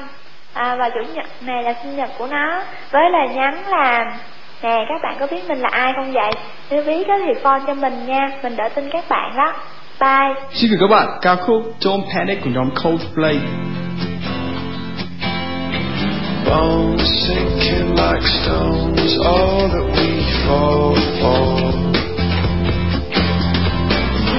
À, 0.54 0.76
và 0.76 0.88
chủ 0.88 1.00
nhật 1.14 1.26
này 1.40 1.62
là 1.62 1.72
sinh 1.82 1.96
nhật 1.96 2.10
của 2.18 2.26
nó. 2.30 2.62
Với 2.90 3.10
lời 3.10 3.28
nhắn 3.28 3.54
là 3.68 4.04
nè 4.62 4.84
các 4.88 5.02
bạn 5.02 5.16
có 5.20 5.26
biết 5.30 5.42
mình 5.48 5.58
là 5.58 5.68
ai 5.72 5.92
không 5.96 6.12
vậy? 6.12 6.30
Nếu 6.70 6.82
biết 6.86 7.08
đó 7.08 7.14
thì 7.26 7.32
phone 7.42 7.60
cho 7.66 7.74
mình 7.74 8.06
nha 8.06 8.30
mình 8.42 8.56
đỡ 8.56 8.68
tin 8.74 8.90
các 8.90 9.04
bạn 9.08 9.30
đó. 9.36 9.52
Bye 10.00 10.34
Xin 10.54 10.70
gửi 10.70 10.78
các 10.80 10.86
bạn 10.90 11.18
ca 11.22 11.36
khúc 11.36 11.74
Don't 11.80 12.02
Panic 12.14 12.38
của 12.44 12.50
nhóm 12.50 12.70
Coldplay. 12.82 13.38
Bones 16.46 17.08
sinking 17.26 17.90
like 17.90 18.26
stones, 18.42 19.18
all 19.24 19.68
that 19.68 19.86
we 19.94 20.22
fall 20.46 20.94
for. 21.20 21.70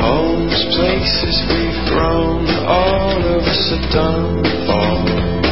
Homes, 0.02 0.66
places 0.78 1.44
we've 1.50 1.90
grown, 1.90 2.46
all 2.68 3.24
of 3.36 3.44
us 3.44 3.72
are 3.72 3.94
done 3.94 4.44
for. 4.68 5.51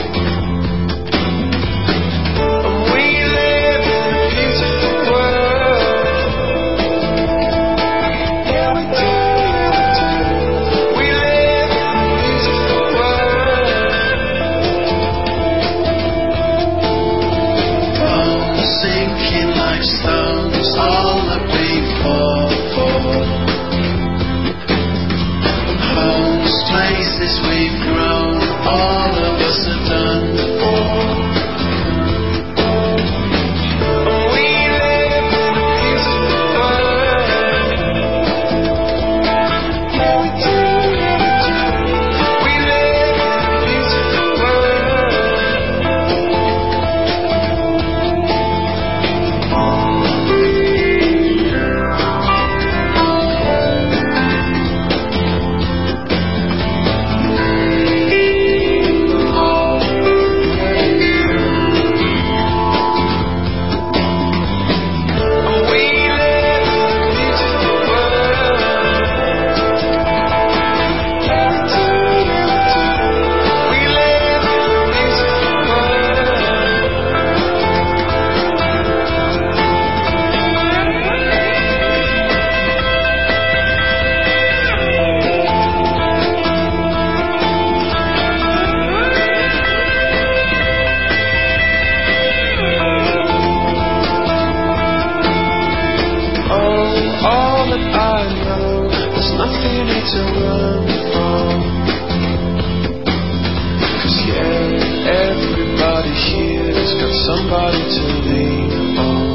Everybody 105.10 106.14
here's 106.30 106.94
got 107.02 107.14
somebody 107.26 107.82
to 107.96 108.04
lean 108.26 108.72
on. 108.98 109.26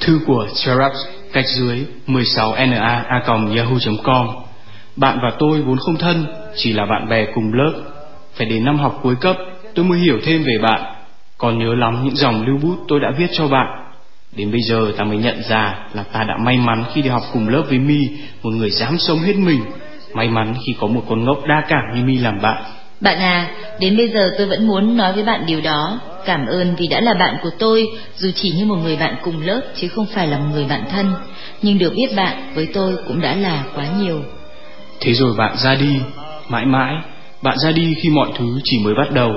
Thư 0.00 0.20
của 0.26 0.46
Charax 0.54 0.92
cách 1.32 1.44
dưới 1.46 1.86
16na@yahoo.com. 2.06 4.28
Bạn 4.96 5.18
và 5.22 5.30
tôi 5.38 5.62
vốn 5.62 5.78
không 5.78 5.96
thân, 5.96 6.26
chỉ 6.56 6.72
là 6.72 6.86
bạn 6.86 7.08
bè 7.08 7.26
cùng 7.34 7.52
lớp. 7.52 7.72
Phải 8.38 8.46
đến 8.46 8.64
năm 8.64 8.78
học 8.78 9.00
cuối 9.02 9.14
cấp, 9.20 9.36
tôi 9.74 9.84
mới 9.84 9.98
hiểu 9.98 10.18
thêm 10.24 10.44
về 10.44 10.58
bạn. 10.62 10.94
Còn 11.38 11.58
nhớ 11.58 11.74
lắm 11.74 12.04
những 12.04 12.16
dòng 12.16 12.46
lưu 12.46 12.58
bút 12.62 12.76
tôi 12.88 13.00
đã 13.00 13.08
viết 13.18 13.30
cho 13.32 13.48
bạn. 13.48 13.66
Đến 14.36 14.50
bây 14.50 14.60
giờ 14.60 14.92
ta 14.96 15.04
mới 15.04 15.16
nhận 15.16 15.42
ra 15.48 15.74
là 15.94 16.02
ta 16.02 16.24
đã 16.24 16.34
may 16.44 16.56
mắn 16.56 16.84
khi 16.94 17.02
đi 17.02 17.08
học 17.08 17.22
cùng 17.32 17.48
lớp 17.48 17.62
với 17.68 17.78
Mi, 17.78 17.98
một 18.42 18.50
người 18.50 18.70
dám 18.70 18.98
sống 18.98 19.18
hết 19.18 19.36
mình. 19.36 19.60
May 20.14 20.28
mắn 20.28 20.54
khi 20.66 20.74
có 20.80 20.86
một 20.86 21.02
con 21.08 21.24
ngốc 21.24 21.38
đa 21.48 21.62
cảm 21.68 21.82
như 21.94 22.04
Mi 22.04 22.18
làm 22.18 22.38
bạn. 22.42 22.62
Bạn 23.00 23.18
à, 23.18 23.48
đến 23.80 23.96
bây 23.96 24.08
giờ 24.08 24.30
tôi 24.38 24.46
vẫn 24.46 24.66
muốn 24.66 24.96
nói 24.96 25.12
với 25.12 25.24
bạn 25.24 25.46
điều 25.46 25.60
đó. 25.60 26.00
Cảm 26.24 26.46
ơn 26.46 26.74
vì 26.78 26.88
đã 26.88 27.00
là 27.00 27.14
bạn 27.20 27.36
của 27.42 27.50
tôi, 27.58 27.86
dù 28.16 28.30
chỉ 28.34 28.50
như 28.50 28.64
một 28.64 28.76
người 28.76 28.96
bạn 28.96 29.16
cùng 29.22 29.46
lớp 29.46 29.60
chứ 29.74 29.88
không 29.88 30.06
phải 30.14 30.26
là 30.26 30.38
một 30.38 30.46
người 30.52 30.66
bạn 30.68 30.84
thân. 30.90 31.14
Nhưng 31.62 31.78
được 31.78 31.92
biết 31.96 32.16
bạn 32.16 32.52
với 32.54 32.68
tôi 32.74 32.96
cũng 33.08 33.20
đã 33.20 33.34
là 33.34 33.64
quá 33.74 33.84
nhiều. 34.00 34.22
Thế 35.00 35.12
rồi 35.12 35.34
bạn 35.38 35.56
ra 35.56 35.74
đi, 35.74 36.00
mãi 36.48 36.64
mãi, 36.64 36.94
bạn 37.42 37.58
ra 37.58 37.72
đi 37.72 37.94
khi 38.02 38.10
mọi 38.10 38.28
thứ 38.38 38.60
chỉ 38.64 38.78
mới 38.84 38.94
bắt 38.94 39.14
đầu. 39.14 39.32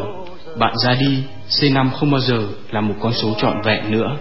Bạn 0.58 0.74
ra 0.84 0.94
đi, 0.94 1.24
C5 1.50 1.90
không 1.90 2.12
bao 2.12 2.22
giờ 2.22 2.40
là 2.72 2.82
một 2.82 2.96
con 3.02 3.14
số 3.14 3.34
trọn 3.42 3.62
vẹn 3.66 3.92
nữa. 3.92 4.18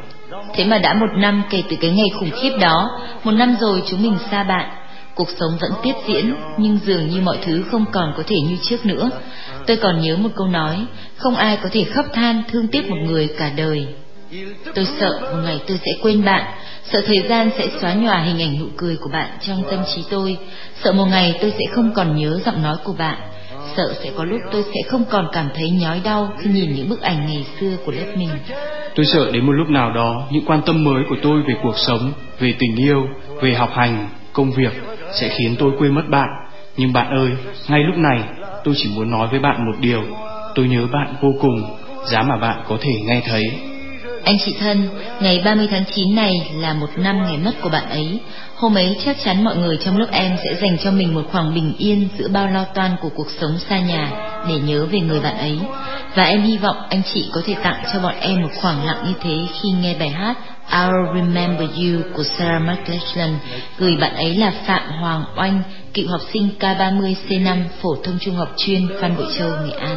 Thế 0.55 0.65
mà 0.65 0.79
đã 0.79 0.95
một 0.95 1.07
năm 1.17 1.43
kể 1.51 1.63
từ 1.69 1.77
cái 1.81 1.91
ngày 1.91 2.09
khủng 2.19 2.31
khiếp 2.31 2.57
đó, 2.61 2.89
một 3.25 3.31
năm 3.31 3.57
rồi 3.61 3.83
chúng 3.91 4.03
mình 4.03 4.17
xa 4.31 4.45
bạn. 4.45 4.71
Cuộc 5.15 5.29
sống 5.41 5.51
vẫn 5.61 5.71
tiếp 5.83 5.93
diễn, 6.07 6.35
nhưng 6.59 6.79
dường 6.87 7.09
như 7.09 7.21
mọi 7.21 7.39
thứ 7.45 7.63
không 7.71 7.85
còn 7.93 8.13
có 8.17 8.23
thể 8.27 8.37
như 8.49 8.57
trước 8.63 8.87
nữa. 8.87 9.11
Tôi 9.67 9.77
còn 9.77 10.01
nhớ 10.01 10.17
một 10.17 10.31
câu 10.37 10.47
nói, 10.47 10.87
không 11.17 11.37
ai 11.37 11.59
có 11.63 11.69
thể 11.73 11.85
khóc 11.85 12.07
than 12.13 12.43
thương 12.49 12.69
tiếc 12.69 12.91
một 12.91 12.97
người 13.07 13.29
cả 13.39 13.53
đời. 13.57 13.87
Tôi 14.75 14.87
sợ 15.01 15.19
một 15.21 15.39
ngày 15.45 15.61
tôi 15.67 15.81
sẽ 15.85 15.91
quên 16.03 16.25
bạn, 16.25 16.45
sợ 16.93 17.01
thời 17.07 17.23
gian 17.29 17.51
sẽ 17.59 17.69
xóa 17.81 17.95
nhòa 17.95 18.23
hình 18.23 18.43
ảnh 18.43 18.59
nụ 18.61 18.67
cười 18.77 18.97
của 18.97 19.11
bạn 19.13 19.29
trong 19.47 19.63
tâm 19.71 19.79
trí 19.95 20.05
tôi, 20.11 20.37
sợ 20.85 20.93
một 20.93 21.05
ngày 21.05 21.39
tôi 21.41 21.51
sẽ 21.51 21.65
không 21.75 21.93
còn 21.95 22.17
nhớ 22.17 22.41
giọng 22.47 22.63
nói 22.63 22.77
của 22.85 22.93
bạn, 22.93 23.19
sợ 23.77 23.95
sẽ 24.03 24.11
có 24.17 24.25
lúc 24.25 24.41
tôi 24.53 24.65
sẽ 24.75 24.81
không 24.89 25.05
còn 25.11 25.27
cảm 25.33 25.49
thấy 25.55 25.71
nhói 25.71 26.01
đau 26.05 26.33
khi 26.39 26.51
nhìn 26.51 26.75
những 26.75 26.89
bức 26.89 27.01
ảnh 27.01 27.27
ngày 27.27 27.47
xưa 27.61 27.77
của 27.87 27.93
lớp 27.93 28.07
mình. 28.17 28.29
Tôi 28.95 29.07
sợ 29.07 29.31
đến 29.33 29.47
một 29.47 29.53
lúc 29.53 29.69
nào 29.69 29.93
đó 29.93 30.27
những 30.31 30.45
quan 30.47 30.63
tâm 30.67 30.85
mới 30.85 31.03
của 31.09 31.17
tôi 31.23 31.43
về 31.49 31.55
cuộc 31.63 31.79
sống, 31.79 32.13
về 32.39 32.55
tình 32.59 32.77
yêu, 32.77 33.07
về 33.43 33.55
học 33.55 33.71
hành, 33.75 34.09
công 34.33 34.51
việc 34.51 34.73
sẽ 35.13 35.29
khiến 35.29 35.57
tôi 35.59 35.71
quên 35.79 35.95
mất 35.95 36.05
bạn. 36.11 36.29
Nhưng 36.77 36.93
bạn 36.93 37.11
ơi, 37.11 37.31
ngay 37.69 37.81
lúc 37.81 37.97
này 37.97 38.21
tôi 38.65 38.75
chỉ 38.77 38.91
muốn 38.97 39.11
nói 39.11 39.29
với 39.31 39.41
bạn 39.41 39.67
một 39.67 39.79
điều. 39.81 40.03
Tôi 40.55 40.69
nhớ 40.69 40.87
bạn 40.93 41.15
vô 41.21 41.29
cùng, 41.41 41.77
giá 42.05 42.23
mà 42.23 42.37
bạn 42.37 42.63
có 42.69 42.77
thể 42.81 42.93
nghe 43.07 43.23
thấy. 43.29 43.43
Anh 44.25 44.37
chị 44.45 44.57
thân, 44.61 44.89
ngày 45.21 45.43
30 45.45 45.69
tháng 45.71 45.85
9 45.95 46.15
này 46.15 46.51
là 46.55 46.75
một 46.75 46.89
năm 46.97 47.23
ngày 47.23 47.37
mất 47.37 47.53
của 47.63 47.69
bạn 47.69 47.91
ấy. 47.91 48.19
Hôm 48.57 48.75
ấy 48.75 48.97
chắc 49.05 49.17
chắn 49.25 49.45
mọi 49.45 49.57
người 49.57 49.79
trong 49.85 49.99
lớp 49.99 50.07
em 50.11 50.37
sẽ 50.45 50.55
dành 50.61 50.79
cho 50.79 50.91
mình 50.91 51.15
một 51.15 51.23
khoảng 51.33 51.55
bình 51.55 51.75
yên 51.79 52.09
giữa 52.19 52.29
bao 52.29 52.47
lo 52.47 52.65
toan 52.65 52.91
của 53.01 53.09
cuộc 53.15 53.31
sống 53.41 53.59
xa 53.69 53.81
nhà 53.81 54.11
để 54.49 54.55
nhớ 54.59 54.87
về 54.87 55.01
người 55.01 55.21
bạn 55.21 55.39
ấy. 55.39 55.59
Và 56.15 56.23
em 56.23 56.43
hy 56.43 56.59
vọng 56.59 56.77
anh 56.91 57.03
chị 57.15 57.31
có 57.33 57.41
thể 57.47 57.55
tặng 57.63 57.85
cho 57.93 58.01
bọn 58.01 58.15
em 58.21 58.43
một 58.43 58.51
khoảng 58.61 58.87
lặng 58.87 59.05
như 59.07 59.13
thế 59.23 59.37
khi 59.61 59.69
nghe 59.71 59.95
bài 59.99 60.09
hát 60.09 60.37
I'll 60.71 61.15
Remember 61.15 61.69
You 61.71 62.03
của 62.17 62.23
Sarah 62.23 62.63
McLachlan 62.63 63.39
gửi 63.79 63.97
bạn 64.01 64.15
ấy 64.15 64.35
là 64.35 64.53
Phạm 64.67 64.83
Hoàng 65.01 65.25
Oanh, 65.37 65.63
cựu 65.95 66.09
học 66.09 66.21
sinh 66.33 66.49
K30C5 66.61 67.65
phổ 67.83 67.97
thông 68.05 68.19
trung 68.21 68.35
học 68.35 68.49
chuyên 68.57 68.89
Phan 69.01 69.17
Bội 69.17 69.27
Châu, 69.39 69.49
Nghệ 69.49 69.73
An. 69.81 69.97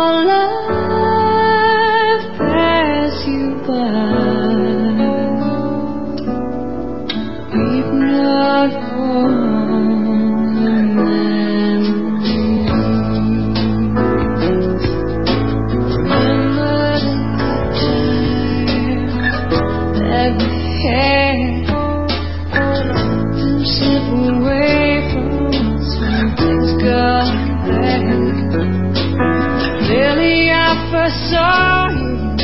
Lily, 28.61 30.51
I 30.51 30.89
first 30.91 31.19
saw 31.31 31.89
you 31.89 32.37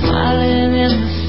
smiling 0.00 0.72
in 0.72 0.72
the 0.72 1.19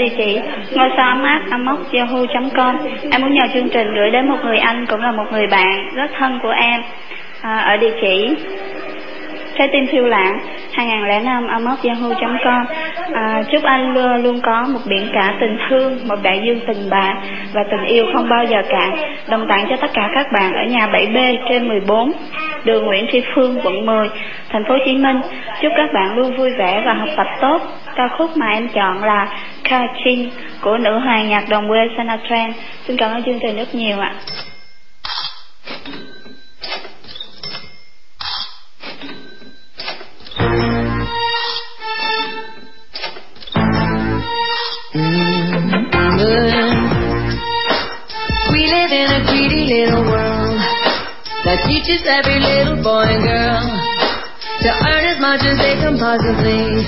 địa 0.00 0.14
chỉ 0.16 0.40
ngôi 0.74 0.88
sao 0.96 1.08
ấm 1.08 1.22
áp 1.22 1.40
yahoo.com. 1.92 2.76
Em 3.10 3.20
muốn 3.20 3.32
nhờ 3.32 3.46
chương 3.54 3.68
trình 3.68 3.94
gửi 3.94 4.10
đến 4.10 4.28
một 4.28 4.36
người 4.44 4.58
anh 4.58 4.86
cũng 4.86 5.00
là 5.00 5.12
một 5.12 5.24
người 5.32 5.46
bạn 5.46 5.88
rất 5.94 6.10
thân 6.18 6.38
của 6.42 6.54
em 6.62 6.80
à, 7.42 7.58
ở 7.58 7.76
địa 7.76 7.92
chỉ 8.00 8.34
trái 9.58 9.68
tim 9.72 9.86
phiêu 9.86 10.04
lãng 10.04 10.38
2005 10.72 11.66
yahoo.com 11.84 12.64
à, 13.12 13.42
chúc 13.52 13.62
anh 13.62 13.94
luôn, 13.94 14.22
luôn 14.22 14.40
có 14.42 14.66
một 14.72 14.80
biển 14.86 15.08
cả 15.12 15.34
tình 15.40 15.58
thương 15.68 15.98
một 16.08 16.16
đại 16.22 16.40
dương 16.44 16.60
tình 16.66 16.90
bạn 16.90 17.16
và 17.54 17.64
tình 17.70 17.84
yêu 17.84 18.04
không 18.14 18.28
bao 18.28 18.44
giờ 18.44 18.62
cạn 18.68 18.90
đồng 19.28 19.46
tặng 19.48 19.66
cho 19.70 19.76
tất 19.80 19.90
cả 19.94 20.08
các 20.14 20.26
bạn 20.32 20.52
ở 20.52 20.62
nhà 20.64 20.86
7B 20.92 21.36
trên 21.48 21.68
14 21.68 22.12
đường 22.64 22.86
Nguyễn 22.86 23.06
Tri 23.12 23.22
Phương, 23.34 23.60
quận 23.64 23.86
10, 23.86 24.08
thành 24.48 24.64
phố 24.64 24.74
Hồ 24.74 24.80
Chí 24.84 24.96
Minh. 24.96 25.20
Chúc 25.62 25.72
các 25.76 25.92
bạn 25.94 26.16
luôn 26.16 26.36
vui 26.36 26.50
vẻ 26.58 26.82
và 26.86 26.94
học 26.94 27.08
tập 27.16 27.26
tốt. 27.40 27.62
Ca 27.96 28.08
khúc 28.18 28.30
mà 28.36 28.46
em 28.50 28.68
chọn 28.68 29.04
là 29.04 29.28
Ka 29.70 29.78
Kachin 29.78 30.30
của 30.62 30.78
nữ 30.78 30.98
hoàng 30.98 31.28
nhạc 31.28 31.48
đồng 31.48 31.68
quê 31.68 31.78
Sanatran. 31.96 32.52
Xin 32.86 32.96
cảm 32.96 33.10
ơn 33.10 33.24
chương 33.24 33.38
trình 33.42 33.56
rất 33.56 33.74
nhiều 33.74 33.98
ạ. 34.00 34.14
Mm-hmm. 44.94 45.30
We 48.52 48.66
live 48.66 48.90
in 48.90 49.08
a 49.10 49.20
greedy 49.30 49.64
little 49.66 50.02
world 50.02 50.58
that 51.44 51.58
teaches 51.68 52.02
every 52.06 52.40
little 52.40 52.82
boy 52.82 53.06
and 53.06 53.22
girl 53.22 53.62
to 54.62 54.70
earn 54.90 55.04
as 55.04 55.20
much 55.20 55.40
as 55.46 55.58
they 55.58 55.76
can 55.76 55.96
possibly, 55.98 56.84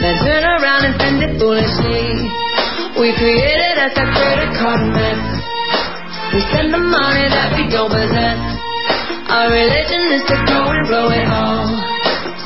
then 0.00 0.14
turn 0.26 0.42
around 0.42 0.82
and 0.90 0.94
spend 0.98 1.18
it 1.22 1.32
foolishly. 1.38 2.08
We 2.98 3.10
created 3.18 3.74
a 3.78 3.88
card 4.58 4.82
mess. 4.90 5.22
We 6.34 6.40
spend 6.50 6.74
the 6.74 6.82
money 6.82 7.26
that 7.30 7.54
we 7.58 7.70
don't 7.70 7.90
possess. 7.90 8.40
Our 9.30 9.50
religion 9.50 10.02
is 10.14 10.22
to 10.30 10.36
grow 10.46 10.66
and 10.72 10.86
blow 10.86 11.08
it 11.10 11.26
all. 11.26 11.68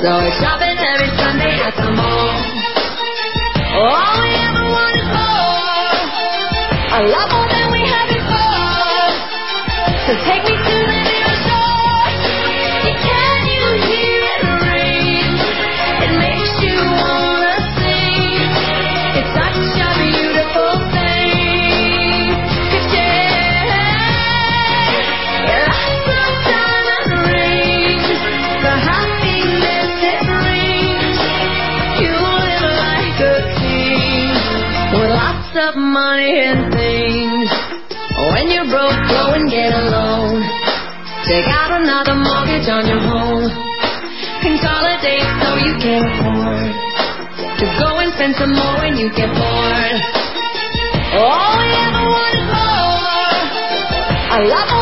So 0.01 0.09
we're 0.19 0.37
shopping 0.41 0.77
every 0.77 1.11
Sunday 1.17 1.55
at 1.59 1.75
the 1.77 1.89
mall. 1.91 2.33
All 3.77 4.13
we 4.19 4.31
ever 4.35 4.65
want 4.73 4.93
is 4.97 5.09
more. 5.09 6.01
A 6.97 7.01
lot 7.13 7.27
more 7.29 7.49
than 7.49 7.67
we 7.73 7.81
had 7.85 8.07
before. 8.09 9.09
So 10.05 10.11
take 10.25 10.43
me 10.49 10.55
to 10.57 10.75
the 10.85 11.18
and 36.37 36.69
things. 36.73 37.49
When 38.33 38.45
you're 38.53 38.69
broke, 38.69 38.99
go 39.09 39.33
and 39.33 39.49
get 39.49 39.73
a 39.73 39.83
loan. 39.89 40.45
Take 41.25 41.49
out 41.49 41.71
another 41.81 42.15
mortgage 42.15 42.67
on 42.69 42.85
your 42.85 43.01
home. 43.01 43.49
Consolidate 44.41 45.29
so 45.41 45.49
you 45.57 45.73
can 45.81 46.01
afford 46.05 46.69
to 47.59 47.65
go 47.81 47.89
and 47.99 48.13
spend 48.13 48.35
some 48.35 48.53
more 48.53 48.75
when 48.79 48.95
you 48.95 49.09
get 49.11 49.29
bored. 49.33 49.97
All 51.17 51.57
we 51.59 51.69
ever 51.75 52.05
want 52.07 52.33
is 52.37 52.45
more, 52.47 53.35
a 54.29 54.39
lot 54.47 54.78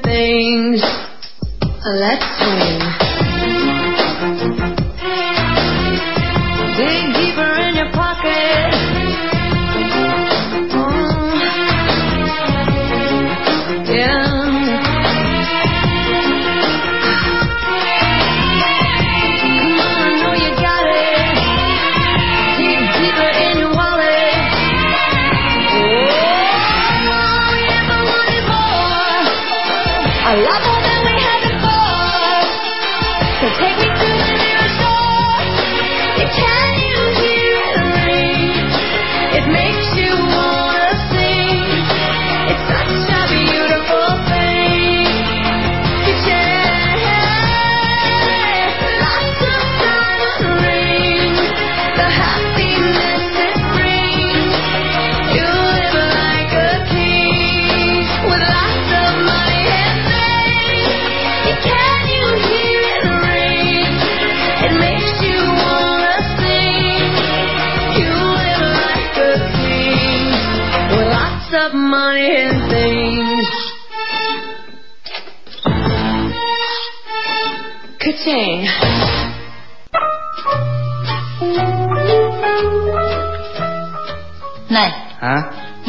things. 0.00 0.82
Let's 1.84 2.24
swing. 2.38 2.91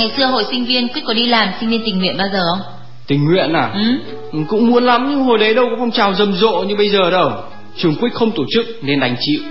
Ngày 0.04 0.12
xưa 0.18 0.26
hồi 0.26 0.44
sinh 0.52 0.66
viên 0.66 0.88
Quyết 0.88 1.02
có 1.06 1.14
đi 1.14 1.26
làm 1.26 1.50
sinh 1.60 1.70
viên 1.70 1.82
tình 1.86 2.00
nguyện 2.00 2.18
bao 2.18 2.28
giờ 2.34 2.40
không? 2.52 2.62
Tình 3.08 3.26
nguyện 3.26 3.54
à? 3.54 3.72
Ừ. 3.74 4.42
Cũng 4.48 4.72
muốn 4.72 4.84
lắm 4.84 5.08
nhưng 5.10 5.24
hồi 5.24 5.38
đấy 5.38 5.54
đâu 5.54 5.66
có 5.70 5.76
phong 5.80 5.92
trào 5.92 6.14
rầm 6.14 6.34
rộ 6.34 6.64
như 6.68 6.76
bây 6.76 6.90
giờ 6.90 7.12
đâu. 7.12 7.32
Trường 7.78 7.96
Quyết 7.96 8.14
không 8.14 8.32
tổ 8.32 8.44
chức 8.50 8.66
nên 8.82 9.00
đành 9.00 9.16
chịu. 9.20 9.42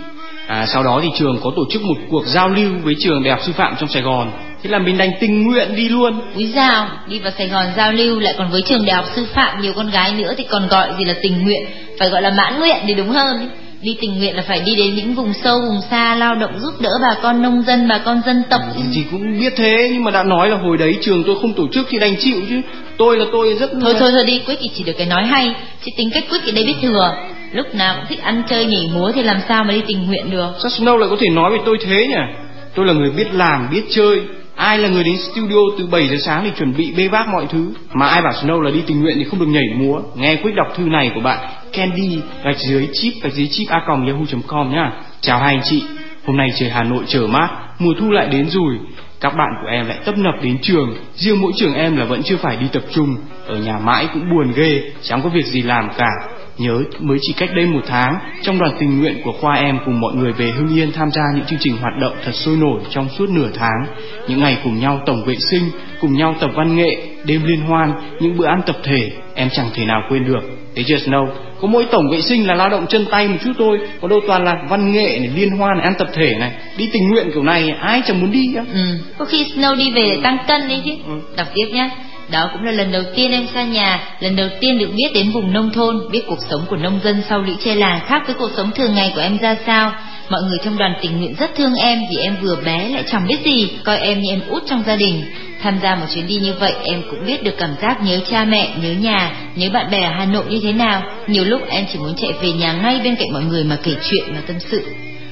À, 0.46 0.66
sau 0.66 0.82
đó 0.84 1.00
thì 1.02 1.08
trường 1.18 1.38
có 1.42 1.50
tổ 1.56 1.62
chức 1.70 1.82
một 1.82 1.94
cuộc 2.10 2.26
giao 2.26 2.48
lưu 2.48 2.70
với 2.82 2.94
trường 2.98 3.22
đại 3.22 3.30
học 3.30 3.40
sư 3.46 3.52
phạm 3.52 3.74
trong 3.80 3.88
Sài 3.88 4.02
Gòn. 4.02 4.30
Thế 4.62 4.70
là 4.70 4.78
mình 4.78 4.98
đành 4.98 5.10
tình 5.20 5.42
nguyện 5.42 5.76
đi 5.76 5.88
luôn. 5.88 6.20
Úi 6.34 6.46
dào, 6.46 6.88
đi 7.08 7.18
vào 7.18 7.32
Sài 7.38 7.48
Gòn 7.48 7.66
giao 7.76 7.92
lưu 7.92 8.20
lại 8.20 8.34
còn 8.38 8.50
với 8.50 8.62
trường 8.62 8.86
đại 8.86 8.96
học 8.96 9.04
sư 9.16 9.26
phạm 9.34 9.62
nhiều 9.62 9.72
con 9.76 9.90
gái 9.90 10.12
nữa 10.12 10.34
thì 10.36 10.44
còn 10.50 10.68
gọi 10.68 10.88
gì 10.98 11.04
là 11.04 11.14
tình 11.22 11.42
nguyện, 11.42 11.62
phải 11.98 12.08
gọi 12.08 12.22
là 12.22 12.30
mãn 12.30 12.58
nguyện 12.58 12.76
thì 12.86 12.94
đúng 12.94 13.08
hơn. 13.08 13.50
Đi 13.82 13.96
tình 14.00 14.18
nguyện 14.18 14.36
là 14.36 14.42
phải 14.48 14.60
đi 14.66 14.76
đến 14.76 14.94
những 14.94 15.14
vùng 15.14 15.32
sâu, 15.44 15.60
vùng 15.60 15.80
xa 15.90 16.14
lao 16.14 16.34
động 16.34 16.50
giúp 16.58 16.74
đỡ 16.80 16.90
bà 17.02 17.14
con 17.22 17.42
nông 17.42 17.62
dân, 17.62 17.88
bà 17.88 17.98
con 17.98 18.20
dân 18.26 18.42
tộc. 18.50 18.60
Thì, 18.76 18.82
thì 18.94 19.04
cũng 19.10 19.40
biết 19.40 19.52
thế 19.56 19.90
nhưng 19.92 20.04
mà 20.04 20.10
đã 20.10 20.22
nói 20.22 20.50
là 20.50 20.56
hồi 20.56 20.76
đấy 20.76 20.98
trường 21.00 21.24
tôi 21.26 21.36
không 21.40 21.52
tổ 21.52 21.68
chức 21.72 21.86
thì 21.90 21.98
đành 21.98 22.16
chịu 22.18 22.36
chứ. 22.48 22.60
Tôi 22.96 23.16
là 23.16 23.24
tôi 23.32 23.54
rất 23.54 23.70
Thôi 23.80 23.94
thôi 23.98 24.10
thôi 24.12 24.24
đi, 24.26 24.40
Quyết 24.46 24.54
thì 24.60 24.70
chỉ 24.74 24.84
được 24.84 24.92
cái 24.98 25.06
nói 25.06 25.24
hay, 25.24 25.54
chứ 25.84 25.90
tính 25.96 26.10
cách 26.14 26.24
Quyết 26.30 26.38
thì 26.44 26.52
đây 26.52 26.64
biết 26.64 26.74
thừa. 26.82 27.14
Lúc 27.52 27.74
nào 27.74 27.94
cũng 27.96 28.04
thích 28.08 28.22
ăn 28.22 28.42
chơi 28.48 28.64
nhảy 28.64 28.90
múa 28.94 29.12
thì 29.14 29.22
làm 29.22 29.36
sao 29.48 29.64
mà 29.64 29.74
đi 29.74 29.82
tình 29.86 30.06
nguyện 30.06 30.30
được. 30.30 30.50
Sao 30.62 30.70
Snow 30.70 30.96
lại 30.96 31.08
có 31.10 31.16
thể 31.20 31.28
nói 31.28 31.50
về 31.50 31.58
tôi 31.64 31.78
thế 31.84 32.06
nhỉ? 32.08 32.34
Tôi 32.74 32.86
là 32.86 32.92
người 32.92 33.10
biết 33.10 33.34
làm, 33.34 33.68
biết 33.70 33.82
chơi. 33.90 34.20
Ai 34.56 34.78
là 34.78 34.88
người 34.88 35.04
đến 35.04 35.16
studio 35.16 35.58
từ 35.78 35.86
7 35.86 36.08
giờ 36.08 36.16
sáng 36.24 36.44
để 36.44 36.50
chuẩn 36.58 36.76
bị 36.76 36.92
bê 36.96 37.08
vác 37.08 37.28
mọi 37.28 37.46
thứ. 37.50 37.70
Mà 37.92 38.06
ai 38.06 38.22
bảo 38.22 38.32
Snow 38.32 38.60
là 38.60 38.70
đi 38.70 38.80
tình 38.86 39.02
nguyện 39.02 39.14
thì 39.18 39.24
không 39.24 39.40
được 39.40 39.48
nhảy 39.48 39.68
múa. 39.76 40.00
Nghe 40.14 40.36
quyết 40.36 40.54
đọc 40.54 40.66
thư 40.76 40.82
này 40.82 41.10
của 41.14 41.20
bạn 41.20 41.38
Candy 41.72 42.18
gạch 42.44 42.58
dưới 42.58 42.88
chip 42.92 43.12
gạch 43.22 43.32
dưới 43.32 43.46
chip 43.46 43.68
a 43.68 43.78
yahoo.com 43.78 44.70
nhá. 44.70 44.92
Chào 45.20 45.38
hai 45.38 45.54
anh 45.54 45.62
chị. 45.64 45.84
Hôm 46.26 46.36
nay 46.36 46.48
trời 46.54 46.70
Hà 46.70 46.82
Nội 46.82 47.04
trở 47.06 47.26
mát, 47.26 47.48
mùa 47.78 47.92
thu 48.00 48.10
lại 48.10 48.26
đến 48.26 48.46
rồi. 48.50 48.78
Các 49.20 49.36
bạn 49.36 49.48
của 49.62 49.68
em 49.70 49.86
lại 49.86 49.98
tấp 50.04 50.18
nập 50.18 50.34
đến 50.42 50.58
trường, 50.62 50.96
riêng 51.14 51.40
mỗi 51.40 51.52
trường 51.56 51.74
em 51.74 51.96
là 51.96 52.04
vẫn 52.04 52.22
chưa 52.22 52.36
phải 52.36 52.56
đi 52.56 52.66
tập 52.72 52.82
trung. 52.90 53.16
Ở 53.46 53.58
nhà 53.58 53.78
mãi 53.78 54.08
cũng 54.14 54.30
buồn 54.30 54.52
ghê, 54.56 54.82
chẳng 55.02 55.22
có 55.22 55.28
việc 55.28 55.46
gì 55.46 55.62
làm 55.62 55.88
cả. 55.98 56.10
Nhớ 56.58 56.82
mới 57.00 57.18
chỉ 57.22 57.32
cách 57.32 57.50
đây 57.54 57.66
một 57.66 57.80
tháng, 57.86 58.18
trong 58.42 58.58
đoàn 58.58 58.76
tình 58.78 59.00
nguyện 59.00 59.20
của 59.24 59.32
khoa 59.32 59.54
em 59.54 59.78
cùng 59.84 60.00
mọi 60.00 60.14
người 60.14 60.32
về 60.32 60.50
Hưng 60.50 60.76
Yên 60.76 60.92
tham 60.92 61.10
gia 61.10 61.22
những 61.34 61.44
chương 61.44 61.58
trình 61.62 61.76
hoạt 61.76 61.92
động 62.00 62.12
thật 62.24 62.32
sôi 62.32 62.56
nổi 62.56 62.80
trong 62.90 63.08
suốt 63.08 63.30
nửa 63.30 63.48
tháng. 63.54 63.86
Những 64.28 64.40
ngày 64.40 64.58
cùng 64.64 64.78
nhau 64.78 65.00
tổng 65.06 65.24
vệ 65.24 65.36
sinh, 65.50 65.62
cùng 66.00 66.12
nhau 66.12 66.34
tập 66.40 66.50
văn 66.54 66.76
nghệ, 66.76 66.96
đêm 67.24 67.44
liên 67.44 67.60
hoan, 67.60 67.92
những 68.20 68.36
bữa 68.36 68.46
ăn 68.46 68.60
tập 68.66 68.76
thể, 68.82 69.10
em 69.34 69.48
chẳng 69.52 69.70
thể 69.74 69.84
nào 69.84 70.02
quên 70.08 70.24
được. 70.24 70.40
Thế 70.74 70.82
chưa 70.86 70.96
Snow, 70.96 71.26
có 71.62 71.68
mỗi 71.68 71.86
tổng 71.90 72.10
vệ 72.12 72.20
sinh 72.20 72.46
là 72.46 72.54
lao 72.54 72.68
động 72.68 72.86
chân 72.88 73.06
tay 73.10 73.28
một 73.28 73.36
chút 73.44 73.52
thôi 73.58 73.78
có 74.00 74.08
đâu 74.08 74.20
toàn 74.26 74.44
là 74.44 74.54
văn 74.68 74.92
nghệ 74.92 75.18
này 75.20 75.30
liên 75.36 75.50
hoan 75.50 75.78
này 75.78 75.84
ăn 75.84 75.94
tập 75.98 76.08
thể 76.14 76.34
này 76.40 76.50
đi 76.76 76.88
tình 76.92 77.08
nguyện 77.08 77.30
kiểu 77.34 77.42
này 77.42 77.70
ai 77.80 78.02
chẳng 78.06 78.20
muốn 78.20 78.30
đi 78.30 78.54
á 78.56 78.64
Ừ, 78.72 78.80
có 79.18 79.24
khi 79.24 79.44
Snow 79.44 79.76
đi 79.76 79.90
về 79.90 80.02
để 80.02 80.20
tăng 80.22 80.38
cân 80.48 80.68
đấy 80.68 80.82
chứ. 80.84 80.90
Ừ. 81.06 81.12
Đọc 81.36 81.46
tiếp 81.54 81.66
nhé. 81.72 81.90
Đó 82.32 82.50
cũng 82.52 82.62
là 82.62 82.72
lần 82.72 82.92
đầu 82.92 83.02
tiên 83.16 83.30
em 83.30 83.46
xa 83.54 83.62
nhà, 83.62 84.00
lần 84.20 84.36
đầu 84.36 84.48
tiên 84.60 84.78
được 84.78 84.90
biết 84.96 85.08
đến 85.14 85.30
vùng 85.30 85.52
nông 85.52 85.70
thôn, 85.72 86.00
biết 86.10 86.22
cuộc 86.26 86.38
sống 86.50 86.60
của 86.68 86.76
nông 86.76 87.00
dân 87.04 87.22
sau 87.28 87.38
lũy 87.42 87.56
tre 87.64 87.74
làng 87.74 88.00
khác 88.06 88.22
với 88.26 88.34
cuộc 88.38 88.50
sống 88.56 88.70
thường 88.74 88.94
ngày 88.94 89.12
của 89.14 89.20
em 89.20 89.38
ra 89.38 89.56
sao. 89.66 89.92
Mọi 90.28 90.40
người 90.42 90.58
trong 90.64 90.78
đoàn 90.78 90.94
tình 91.02 91.18
nguyện 91.18 91.34
rất 91.38 91.54
thương 91.56 91.74
em 91.74 91.98
vì 92.10 92.16
em 92.16 92.36
vừa 92.42 92.56
bé 92.64 92.88
lại 92.88 93.04
chẳng 93.06 93.26
biết 93.28 93.38
gì, 93.44 93.68
coi 93.84 93.98
em 93.98 94.20
như 94.20 94.32
em 94.32 94.40
út 94.48 94.62
trong 94.66 94.82
gia 94.86 94.96
đình. 94.96 95.24
Tham 95.62 95.78
gia 95.82 95.94
một 95.94 96.06
chuyến 96.14 96.26
đi 96.26 96.34
như 96.34 96.54
vậy 96.60 96.72
em 96.84 97.02
cũng 97.10 97.26
biết 97.26 97.42
được 97.44 97.54
cảm 97.58 97.70
giác 97.82 98.02
nhớ 98.02 98.20
cha 98.30 98.44
mẹ, 98.44 98.74
nhớ 98.82 98.92
nhà, 98.92 99.32
nhớ 99.56 99.68
bạn 99.72 99.90
bè 99.90 100.00
ở 100.00 100.10
Hà 100.10 100.24
Nội 100.24 100.44
như 100.48 100.60
thế 100.62 100.72
nào. 100.72 101.02
Nhiều 101.26 101.44
lúc 101.44 101.60
em 101.68 101.84
chỉ 101.92 101.98
muốn 101.98 102.14
chạy 102.20 102.32
về 102.42 102.52
nhà 102.52 102.72
ngay 102.72 103.00
bên 103.04 103.16
cạnh 103.16 103.32
mọi 103.32 103.44
người 103.44 103.64
mà 103.64 103.78
kể 103.82 103.94
chuyện 104.10 104.24
và 104.34 104.40
tâm 104.46 104.56
sự. 104.60 104.86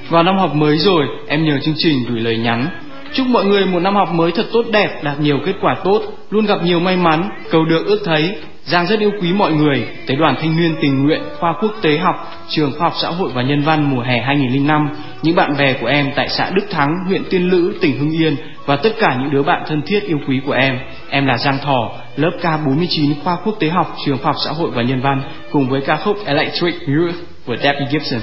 Vào 0.09 0.23
năm 0.23 0.39
học 0.39 0.55
mới 0.55 0.79
rồi, 0.79 1.07
em 1.29 1.45
nhờ 1.45 1.59
chương 1.65 1.75
trình 1.79 2.05
gửi 2.09 2.21
lời 2.21 2.37
nhắn. 2.37 2.69
Chúc 3.15 3.27
mọi 3.27 3.45
người 3.45 3.67
một 3.67 3.81
năm 3.81 3.95
học 3.95 4.09
mới 4.13 4.33
thật 4.33 4.47
tốt 4.53 4.63
đẹp, 4.73 5.01
đạt 5.03 5.21
nhiều 5.21 5.39
kết 5.47 5.55
quả 5.61 5.77
tốt, 5.85 6.03
luôn 6.31 6.47
gặp 6.47 6.59
nhiều 6.65 6.81
may 6.81 6.97
mắn, 6.97 7.29
cầu 7.51 7.65
được 7.65 7.87
ước 7.87 8.01
thấy. 8.05 8.37
Giang 8.65 8.87
rất 8.87 9.01
yêu 9.01 9.11
quý 9.21 9.33
mọi 9.33 9.53
người, 9.53 9.87
tới 10.07 10.17
đoàn 10.17 10.35
thanh 10.41 10.57
niên 10.57 10.77
tình 10.81 11.05
nguyện 11.05 11.21
khoa 11.39 11.55
quốc 11.61 11.73
tế 11.83 11.99
học, 11.99 12.15
trường 12.49 12.73
khoa 12.79 12.89
học 12.89 12.97
xã 13.03 13.09
hội 13.09 13.31
và 13.35 13.43
nhân 13.43 13.63
văn 13.63 13.91
mùa 13.91 14.03
hè 14.03 14.21
2005, 14.21 14.89
những 15.23 15.37
bạn 15.37 15.57
bè 15.59 15.73
của 15.73 15.87
em 15.87 16.11
tại 16.17 16.29
xã 16.29 16.51
Đức 16.55 16.67
Thắng, 16.71 16.91
huyện 17.07 17.23
Tiên 17.31 17.51
Lữ, 17.51 17.75
tỉnh 17.81 17.99
Hưng 17.99 18.11
Yên 18.11 18.37
và 18.67 18.77
tất 18.77 18.91
cả 19.01 19.17
những 19.21 19.31
đứa 19.31 19.43
bạn 19.43 19.63
thân 19.69 19.83
thiết 19.87 20.03
yêu 20.07 20.19
quý 20.29 20.41
của 20.47 20.53
em. 20.53 20.79
Em 21.09 21.27
là 21.27 21.39
Giang 21.39 21.59
Thỏ, 21.59 21.91
lớp 22.17 22.31
K49 22.43 23.15
khoa 23.25 23.37
quốc 23.45 23.57
tế 23.61 23.69
học, 23.69 23.97
trường 24.07 24.19
khoa 24.19 24.33
học 24.33 24.41
xã 24.45 24.51
hội 24.51 24.71
và 24.71 24.83
nhân 24.83 25.01
văn 25.01 25.23
cùng 25.53 25.69
với 25.69 25.81
ca 25.81 25.97
khúc 25.97 26.17
Electric 26.27 26.75
Youth 26.87 27.17
của 27.47 27.57
Debbie 27.57 27.87
Gibson. 27.91 28.21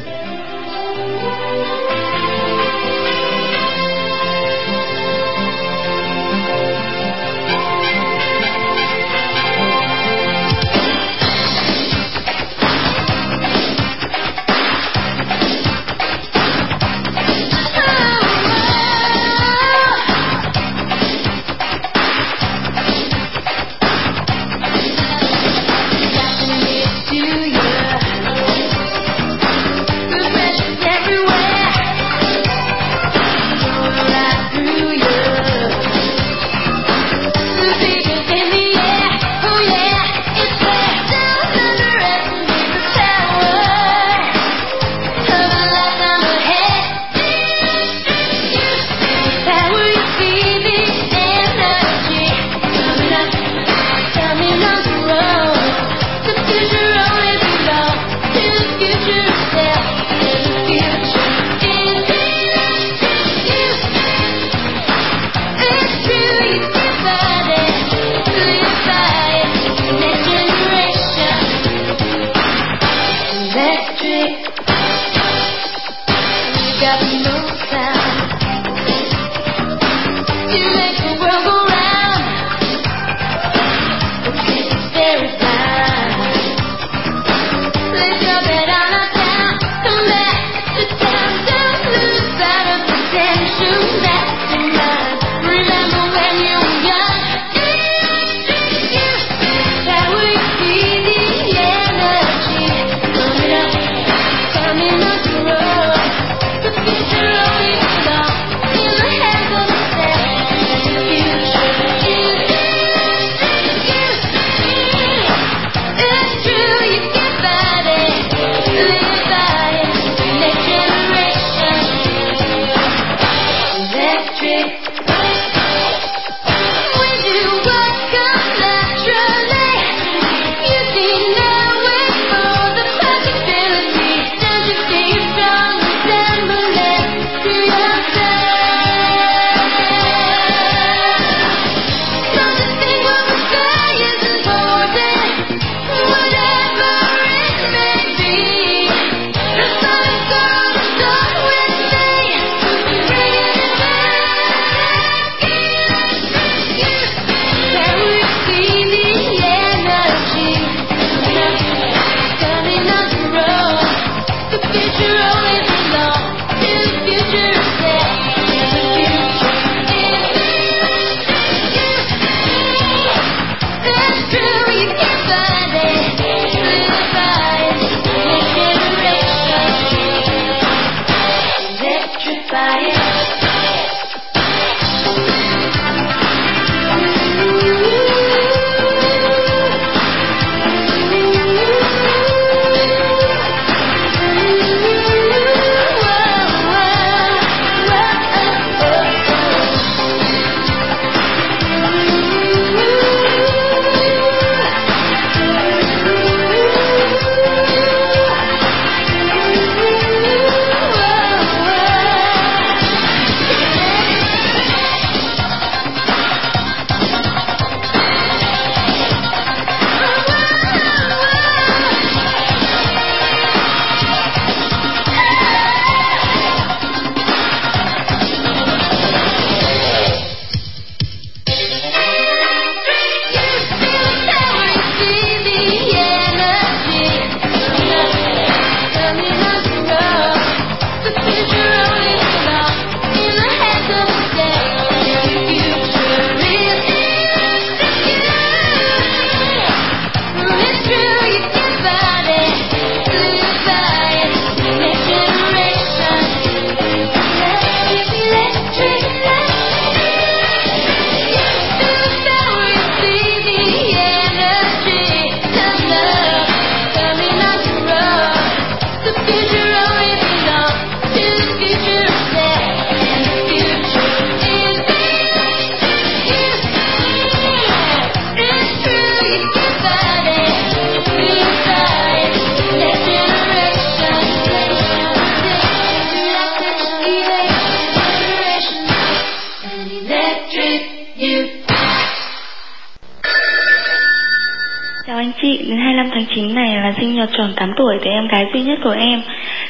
Chị, 295.48 295.58
đến 295.68 295.78
25 295.78 296.10
tháng 296.12 296.26
9 296.36 296.56
này 296.56 296.76
là 296.76 296.94
sinh 297.00 297.16
nhật 297.16 297.30
tròn 297.38 297.54
8 297.56 297.72
tuổi 297.78 297.98
của 298.04 298.10
em 298.10 298.28
gái 298.28 298.46
duy 298.54 298.62
nhất 298.62 298.80
của 298.84 298.96
em. 299.00 299.22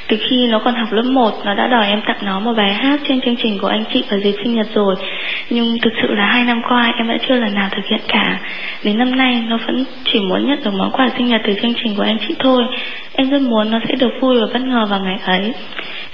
Từ 0.08 0.18
khi 0.30 0.47
nó 0.47 0.60
còn 0.60 0.76
học 0.76 0.88
lớp 0.91 1.03
1, 1.12 1.32
nó 1.45 1.53
đã 1.53 1.68
đòi 1.68 1.88
em 1.88 2.01
tặng 2.08 2.18
nó 2.22 2.39
một 2.39 2.53
bài 2.58 2.74
hát 2.74 2.99
trên 3.08 3.22
chương 3.22 3.36
trình 3.43 3.58
của 3.62 3.68
anh 3.68 3.84
chị 3.93 4.03
vào 4.10 4.20
dịp 4.20 4.36
sinh 4.43 4.55
nhật 4.55 4.68
rồi. 4.74 4.95
Nhưng 5.49 5.78
thực 5.82 5.93
sự 6.01 6.08
là 6.16 6.26
hai 6.26 6.43
năm 6.43 6.62
qua 6.70 6.93
em 6.97 7.08
đã 7.08 7.18
chưa 7.28 7.36
lần 7.36 7.53
nào 7.55 7.70
thực 7.72 7.86
hiện 7.89 7.99
cả. 8.08 8.39
Đến 8.84 8.97
năm 8.97 9.16
nay 9.16 9.43
nó 9.47 9.58
vẫn 9.68 9.84
chỉ 10.03 10.20
muốn 10.20 10.47
nhận 10.47 10.60
được 10.64 10.74
món 10.74 10.91
quà 10.91 11.10
sinh 11.18 11.28
nhật 11.28 11.41
từ 11.47 11.53
chương 11.62 11.74
trình 11.84 11.95
của 11.97 12.03
anh 12.03 12.18
chị 12.28 12.36
thôi. 12.39 12.64
Em 13.14 13.30
rất 13.30 13.41
muốn 13.41 13.72
nó 13.72 13.80
sẽ 13.88 13.95
được 13.95 14.12
vui 14.22 14.39
và 14.39 14.47
bất 14.53 14.62
ngờ 14.62 14.86
vào 14.89 14.99
ngày 14.99 15.18
ấy. 15.26 15.53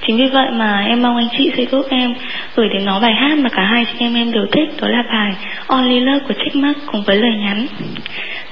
Chính 0.06 0.16
vì 0.16 0.26
vậy 0.32 0.50
mà 0.52 0.84
em 0.86 1.02
mong 1.02 1.16
anh 1.16 1.28
chị 1.38 1.52
sẽ 1.56 1.64
giúp 1.64 1.86
em 1.90 2.14
gửi 2.56 2.68
đến 2.68 2.84
nó 2.84 3.00
bài 3.00 3.12
hát 3.12 3.38
mà 3.38 3.48
cả 3.48 3.62
hai 3.62 3.84
chị 3.84 3.96
em 3.98 4.14
em 4.14 4.32
đều 4.32 4.46
thích, 4.52 4.68
đó 4.82 4.88
là 4.88 5.02
bài 5.12 5.32
Only 5.66 6.00
Love 6.00 6.24
của 6.28 6.34
Trích 6.44 6.56
Mắc 6.56 6.76
cùng 6.86 7.02
với 7.06 7.16
lời 7.16 7.32
nhắn. 7.44 7.66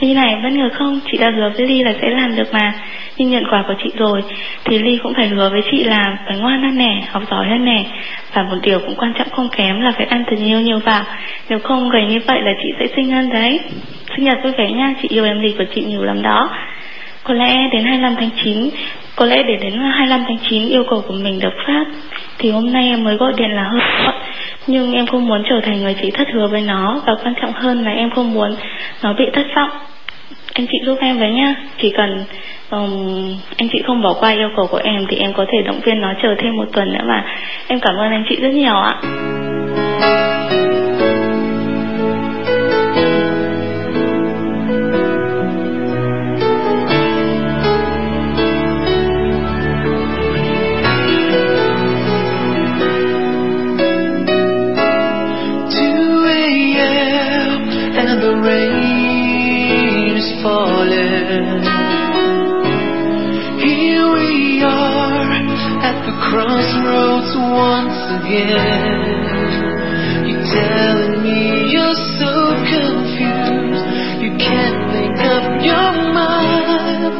ly 0.00 0.14
này 0.14 0.36
bất 0.42 0.52
ngờ 0.52 0.68
không, 0.72 1.00
chị 1.12 1.18
đã 1.18 1.30
hứa 1.36 1.50
với 1.56 1.66
Ly 1.66 1.82
là 1.82 1.92
sẽ 2.02 2.10
làm 2.10 2.36
được 2.36 2.52
mà. 2.52 2.72
Nhưng 3.18 3.30
nhận 3.30 3.44
quà 3.50 3.64
của 3.68 3.74
chị 3.84 3.90
rồi 3.96 4.22
thì 4.64 4.78
Ly 4.78 4.98
cũng 5.02 5.14
phải 5.14 5.30
hứa 5.36 5.48
với 5.48 5.62
chị 5.70 5.84
là 5.84 6.18
phải 6.26 6.38
ngoan 6.38 6.62
hơn 6.62 6.78
nè, 6.78 7.02
học 7.10 7.22
giỏi 7.30 7.48
hơn 7.48 7.64
nè. 7.64 7.84
Và 8.34 8.42
một 8.42 8.56
điều 8.62 8.78
cũng 8.78 8.94
quan 8.96 9.12
trọng 9.18 9.30
không 9.30 9.48
kém 9.56 9.80
là 9.80 9.92
phải 9.96 10.06
ăn 10.06 10.24
thật 10.26 10.36
nhiều 10.38 10.60
nhiều 10.60 10.78
vào. 10.78 11.04
Nếu 11.48 11.58
không 11.58 11.88
gầy 11.88 12.06
như 12.06 12.20
vậy 12.26 12.40
là 12.42 12.52
chị 12.62 12.68
sẽ 12.78 12.86
sinh 12.96 13.10
hơn 13.10 13.32
đấy. 13.32 13.60
Sinh 14.16 14.24
nhật 14.24 14.38
vui 14.42 14.52
vẻ 14.52 14.70
nha, 14.70 14.94
chị 15.02 15.08
yêu 15.08 15.24
em 15.24 15.40
gì 15.42 15.54
của 15.58 15.64
chị 15.74 15.84
nhiều 15.84 16.02
lắm 16.02 16.22
đó. 16.22 16.50
Có 17.24 17.34
lẽ 17.34 17.68
đến 17.72 17.84
25 17.84 18.14
tháng 18.16 18.30
9 18.44 18.70
Có 19.16 19.26
lẽ 19.26 19.42
để 19.42 19.56
đến 19.56 19.72
25 19.78 20.24
tháng 20.28 20.38
9 20.50 20.68
yêu 20.68 20.84
cầu 20.90 21.02
của 21.08 21.14
mình 21.14 21.40
được 21.40 21.52
phát 21.66 21.84
Thì 22.38 22.50
hôm 22.50 22.72
nay 22.72 22.84
em 22.84 23.04
mới 23.04 23.16
gọi 23.16 23.32
điện 23.36 23.50
là 23.50 23.62
hơi 23.62 23.80
Nhưng 24.66 24.92
em 24.92 25.06
không 25.06 25.26
muốn 25.26 25.42
trở 25.50 25.60
thành 25.62 25.82
người 25.82 25.94
chị 26.02 26.10
thất 26.10 26.28
hứa 26.34 26.46
với 26.46 26.60
nó 26.60 27.00
Và 27.06 27.12
quan 27.24 27.34
trọng 27.42 27.52
hơn 27.52 27.84
là 27.84 27.90
em 27.90 28.10
không 28.10 28.34
muốn 28.34 28.56
nó 29.02 29.12
bị 29.12 29.24
thất 29.32 29.46
vọng 29.56 29.70
anh 30.54 30.66
chị 30.66 30.78
giúp 30.86 30.98
em 31.00 31.18
với 31.18 31.30
nhá. 31.30 31.54
Chỉ 31.78 31.92
cần 31.96 32.24
um, 32.70 33.36
anh 33.56 33.68
chị 33.72 33.82
không 33.86 34.02
bỏ 34.02 34.14
qua 34.20 34.30
yêu 34.30 34.48
cầu 34.56 34.66
của 34.66 34.80
em 34.84 35.06
Thì 35.08 35.16
em 35.16 35.32
có 35.32 35.46
thể 35.52 35.58
động 35.66 35.80
viên 35.84 36.00
nó 36.00 36.12
chờ 36.22 36.34
thêm 36.38 36.56
một 36.56 36.66
tuần 36.72 36.92
nữa 36.92 37.04
mà. 37.04 37.24
Em 37.68 37.80
cảm 37.80 37.96
ơn 37.96 38.10
anh 38.10 38.24
chị 38.28 38.36
rất 38.40 38.52
nhiều 38.52 38.74
ạ. 38.74 38.94
Is 60.82 61.62
falling. 61.62 61.62
Here 63.60 64.06
we 64.14 64.62
are 64.64 65.32
at 65.82 66.06
the 66.06 66.14
crossroads 66.30 67.32
once 67.36 68.00
again. 68.18 69.00
You're 70.26 70.46
telling 70.50 71.22
me 71.22 71.70
you're 71.70 72.00
so 72.18 72.32
confused, 72.66 73.86
you 74.22 74.30
can't 74.38 74.82
make 74.92 75.18
up 75.20 75.62
your 75.62 75.92
mind. 76.14 77.14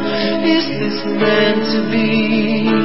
Is 0.45 0.65
this 0.79 1.05
meant 1.05 1.63
to 1.71 1.91
be? 1.91 2.82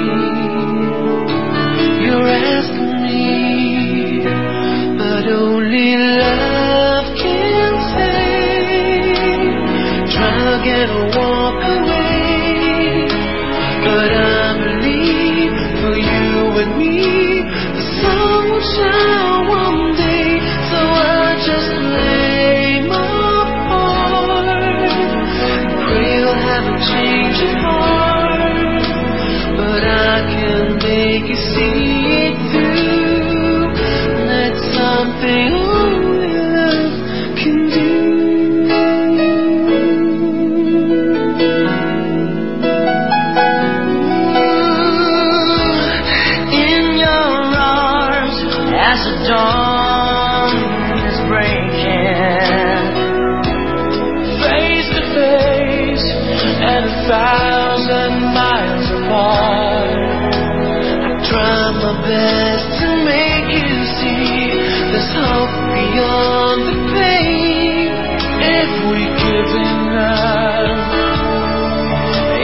Beyond 65.99 66.61
the 66.63 66.77
pain 66.95 67.91
if 68.39 68.71
we 68.91 69.03
give 69.25 69.51
enough. 69.67 70.79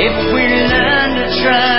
If 0.07 0.16
we 0.34 0.42
learn 0.74 1.11
to 1.20 1.26
trust, 1.40 1.74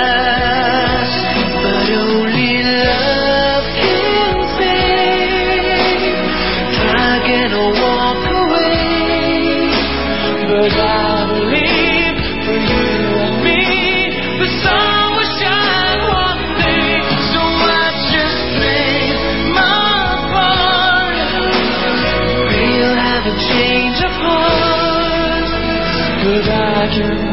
like 26.86 26.98
your 26.98 27.25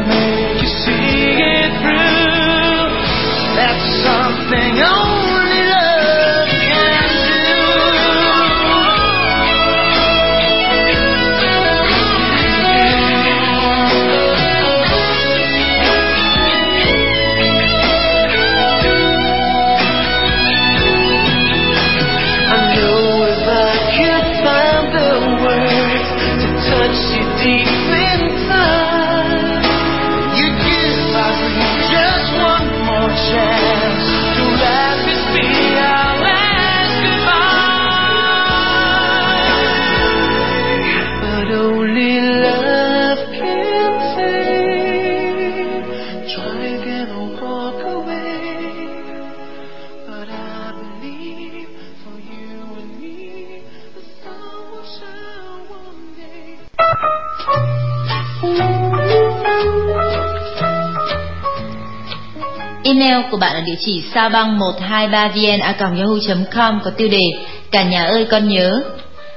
Email 62.84 63.16
của 63.30 63.36
bạn 63.36 63.54
ở 63.54 63.60
địa 63.60 63.76
chỉ 63.80 64.02
sao 64.14 64.28
băng 64.28 64.58
123vn 64.58 65.60
yahoo.com 65.60 66.80
có 66.84 66.90
tiêu 66.90 67.08
đề 67.08 67.22
Cả 67.70 67.82
nhà 67.82 68.04
ơi 68.04 68.26
con 68.30 68.48
nhớ. 68.48 68.82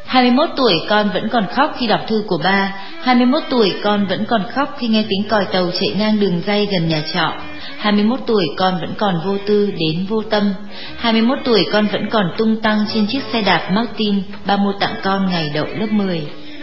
21 0.05 0.49
tuổi 0.57 0.73
con 0.89 1.09
vẫn 1.13 1.29
còn 1.29 1.45
khóc 1.55 1.75
khi 1.79 1.87
đọc 1.87 1.99
thư 2.07 2.23
của 2.27 2.37
ba. 2.43 2.73
21 3.03 3.43
tuổi 3.49 3.73
con 3.83 4.05
vẫn 4.07 4.25
còn 4.25 4.41
khóc 4.55 4.75
khi 4.79 4.87
nghe 4.87 5.03
tiếng 5.09 5.23
còi 5.29 5.45
tàu 5.45 5.71
chạy 5.79 5.89
ngang 5.97 6.19
đường 6.19 6.41
dây 6.45 6.67
gần 6.71 6.87
nhà 6.87 7.01
trọ. 7.13 7.33
21 7.77 8.19
tuổi 8.27 8.43
con 8.57 8.73
vẫn 8.81 8.93
còn 8.97 9.15
vô 9.25 9.37
tư 9.45 9.71
đến 9.77 10.05
vô 10.09 10.23
tâm. 10.29 10.53
21 10.97 11.37
tuổi 11.43 11.65
con 11.71 11.87
vẫn 11.87 12.09
còn 12.09 12.25
tung 12.37 12.61
tăng 12.61 12.77
trên 12.93 13.07
chiếc 13.07 13.23
xe 13.33 13.41
đạp 13.41 13.69
Martin 13.71 14.21
ba 14.45 14.57
mua 14.57 14.73
tặng 14.79 14.95
con 15.03 15.29
ngày 15.29 15.51
đậu 15.53 15.65
lớp 15.65 15.91
10 15.91 16.21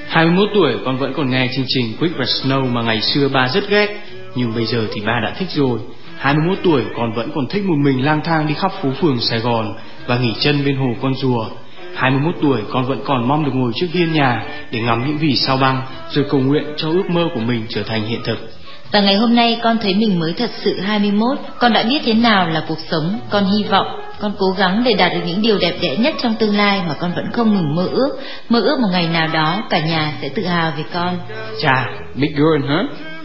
21 0.09 0.49
tuổi 0.55 0.73
con 0.85 0.99
vẫn 0.99 1.13
còn 1.17 1.31
nghe 1.31 1.49
chương 1.57 1.67
trình 1.69 1.93
Quick 2.01 2.17
và 2.19 2.25
Snow 2.25 2.73
mà 2.73 2.83
ngày 2.83 3.01
xưa 3.01 3.29
ba 3.29 3.49
rất 3.49 3.69
ghét, 3.69 3.89
Nhưng 4.35 4.55
bây 4.55 4.67
giờ 4.67 4.87
thì 4.95 5.01
ba 5.01 5.21
đã 5.25 5.33
thích 5.39 5.49
rồi. 5.51 5.79
21 6.19 6.59
tuổi 6.65 6.83
con 6.97 7.13
vẫn 7.13 7.31
còn 7.35 7.47
thích 7.47 7.65
một 7.65 7.77
mình 7.79 8.05
lang 8.05 8.21
thang 8.25 8.47
đi 8.47 8.55
khắp 8.55 8.73
phố 8.83 8.89
phường 9.01 9.21
Sài 9.21 9.39
Gòn 9.39 9.75
Và 10.07 10.19
nghỉ 10.19 10.33
chân 10.41 10.65
bên 10.65 10.77
hồ 10.77 10.87
con 11.03 11.15
rùa 11.15 11.47
21 11.95 12.35
tuổi 12.43 12.61
con 12.71 12.85
vẫn 12.85 13.01
còn 13.05 13.29
mong 13.29 13.45
được 13.45 13.53
ngồi 13.55 13.73
trước 13.75 13.87
hiên 13.93 14.13
nhà 14.13 14.43
Để 14.71 14.81
ngắm 14.81 15.07
những 15.07 15.19
vì 15.19 15.37
sao 15.37 15.57
băng 15.57 15.83
Rồi 16.11 16.25
cầu 16.31 16.41
nguyện 16.41 16.65
cho 16.77 16.89
ước 16.89 17.11
mơ 17.11 17.29
của 17.35 17.41
mình 17.41 17.67
trở 17.69 17.83
thành 17.83 18.07
hiện 18.07 18.21
thực 18.25 18.39
Và 18.93 19.01
ngày 19.01 19.15
hôm 19.15 19.35
nay 19.35 19.61
con 19.63 19.79
thấy 19.83 19.95
mình 19.95 20.21
mới 20.21 20.33
thật 20.33 20.51
sự 20.65 20.81
21 20.81 21.39
Con 21.59 21.73
đã 21.73 21.83
biết 21.83 21.99
thế 22.05 22.15
nào 22.15 22.49
là 22.49 22.65
cuộc 22.69 22.79
sống 22.91 23.19
Con 23.31 23.45
hy 23.45 23.65
vọng 23.65 23.87
con 24.21 24.33
cố 24.39 24.47
gắng 24.59 24.83
để 24.85 24.95
đạt 24.95 25.13
được 25.15 25.21
những 25.27 25.43
điều 25.43 25.59
đẹp 25.59 25.75
đẽ 25.83 25.97
nhất 25.97 26.15
trong 26.23 26.35
tương 26.35 26.57
lai 26.57 26.83
mà 26.89 26.95
con 26.95 27.13
vẫn 27.15 27.25
không 27.33 27.55
ngừng 27.55 27.75
mơ 27.75 27.89
ước. 27.93 28.19
Mơ 28.49 28.61
ước 28.61 28.77
một 28.83 28.89
ngày 28.93 29.09
nào 29.09 29.29
đó 29.29 29.63
cả 29.71 29.81
nhà 29.81 30.13
sẽ 30.23 30.29
tự 30.29 30.47
hào 30.47 30.73
về 30.77 30.85
con. 30.95 31.19
Chà, 31.63 31.89
big 32.15 32.33
girl 32.37 32.69
hả? 32.69 32.83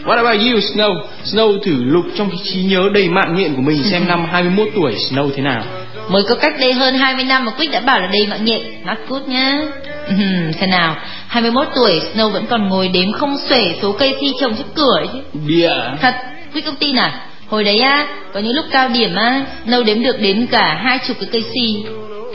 What 0.10 0.18
about 0.18 0.39
you, 0.39 0.60
Snow? 0.60 0.93
Snow 1.24 1.60
thử 1.64 1.84
lục 1.84 2.05
trong 2.16 2.30
cái 2.30 2.39
trí 2.43 2.62
nhớ 2.62 2.89
đầy 2.93 3.10
mạn 3.10 3.36
nghiện 3.36 3.55
của 3.55 3.62
mình 3.62 3.84
xem 3.84 4.03
năm 4.07 4.26
21 4.32 4.68
tuổi 4.76 4.95
Snow 4.95 5.30
thế 5.36 5.43
nào. 5.43 5.64
Mới 6.10 6.24
có 6.30 6.36
cách 6.36 6.53
đây 6.60 6.74
hơn 6.74 6.95
20 6.95 7.26
năm 7.26 7.45
mà 7.45 7.51
Quick 7.51 7.72
đã 7.72 7.80
bảo 7.80 7.99
là 7.99 8.07
đầy 8.07 8.28
mạng 8.28 8.45
nghiện. 8.45 8.62
Not 8.86 8.97
good 9.07 9.22
nhá. 9.28 9.57
Xem 10.60 10.70
nào, 10.70 10.95
21 11.28 11.68
tuổi 11.76 12.01
Snow 12.14 12.30
vẫn 12.30 12.45
còn 12.49 12.70
ngồi 12.70 12.88
đếm 12.88 13.12
không 13.12 13.38
xuể 13.49 13.76
số 13.82 13.91
cây 13.91 14.16
si 14.22 14.34
trồng 14.39 14.55
trước 14.55 14.76
cửa 14.76 14.97
ấy 14.97 15.07
chứ. 15.14 15.20
Bịa. 15.47 15.72
Thật, 16.01 16.16
Quick 16.53 16.66
không 16.66 16.76
tin 16.80 16.95
à? 16.95 17.22
Hồi 17.47 17.64
đấy 17.64 17.80
á, 17.80 18.07
có 18.34 18.39
những 18.39 18.55
lúc 18.55 18.66
cao 18.72 18.89
điểm 18.89 19.16
á, 19.16 19.45
Snow 19.66 19.84
đếm 19.84 20.03
được 20.03 20.22
đến 20.22 20.47
cả 20.51 20.82
hai 20.84 20.99
chục 21.07 21.18
cái 21.20 21.30
cây 21.32 21.43
si. 21.53 21.84